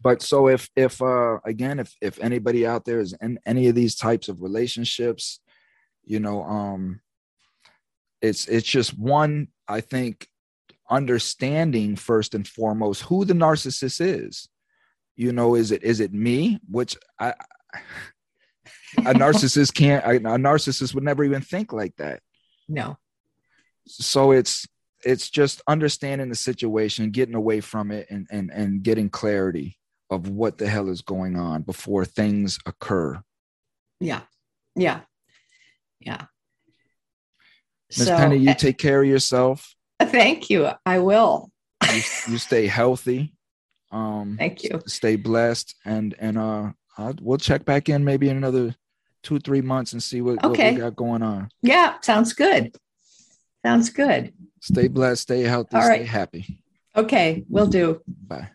[0.00, 3.74] but so if if uh again if if anybody out there is in any of
[3.74, 5.40] these types of relationships
[6.04, 7.00] you know um
[8.22, 10.28] it's it's just one i think
[10.90, 14.48] understanding first and foremost who the narcissist is.
[15.16, 16.60] You know is it is it me?
[16.68, 17.34] Which i
[18.98, 22.20] a narcissist can't a narcissist would never even think like that.
[22.68, 22.98] No.
[23.86, 24.66] So it's
[25.04, 29.78] it's just understanding the situation, getting away from it, and and and getting clarity
[30.10, 33.22] of what the hell is going on before things occur.
[34.00, 34.22] Yeah,
[34.76, 35.00] yeah,
[36.00, 36.26] yeah.
[37.90, 39.74] Miss so, Penny, you uh, take care of yourself.
[40.02, 40.68] Thank you.
[40.84, 41.50] I will.
[41.92, 43.34] you, you stay healthy.
[43.92, 44.82] Um, thank you.
[44.86, 48.74] Stay blessed, and and uh, I'll, we'll check back in maybe in another
[49.22, 50.64] two three months and see what, okay.
[50.64, 51.48] what we got going on.
[51.62, 52.76] Yeah, sounds good.
[53.64, 54.32] Sounds good.
[54.60, 56.58] Stay blessed, stay healthy, All stay happy.
[56.96, 58.02] Okay, we will do.
[58.06, 58.50] Bye.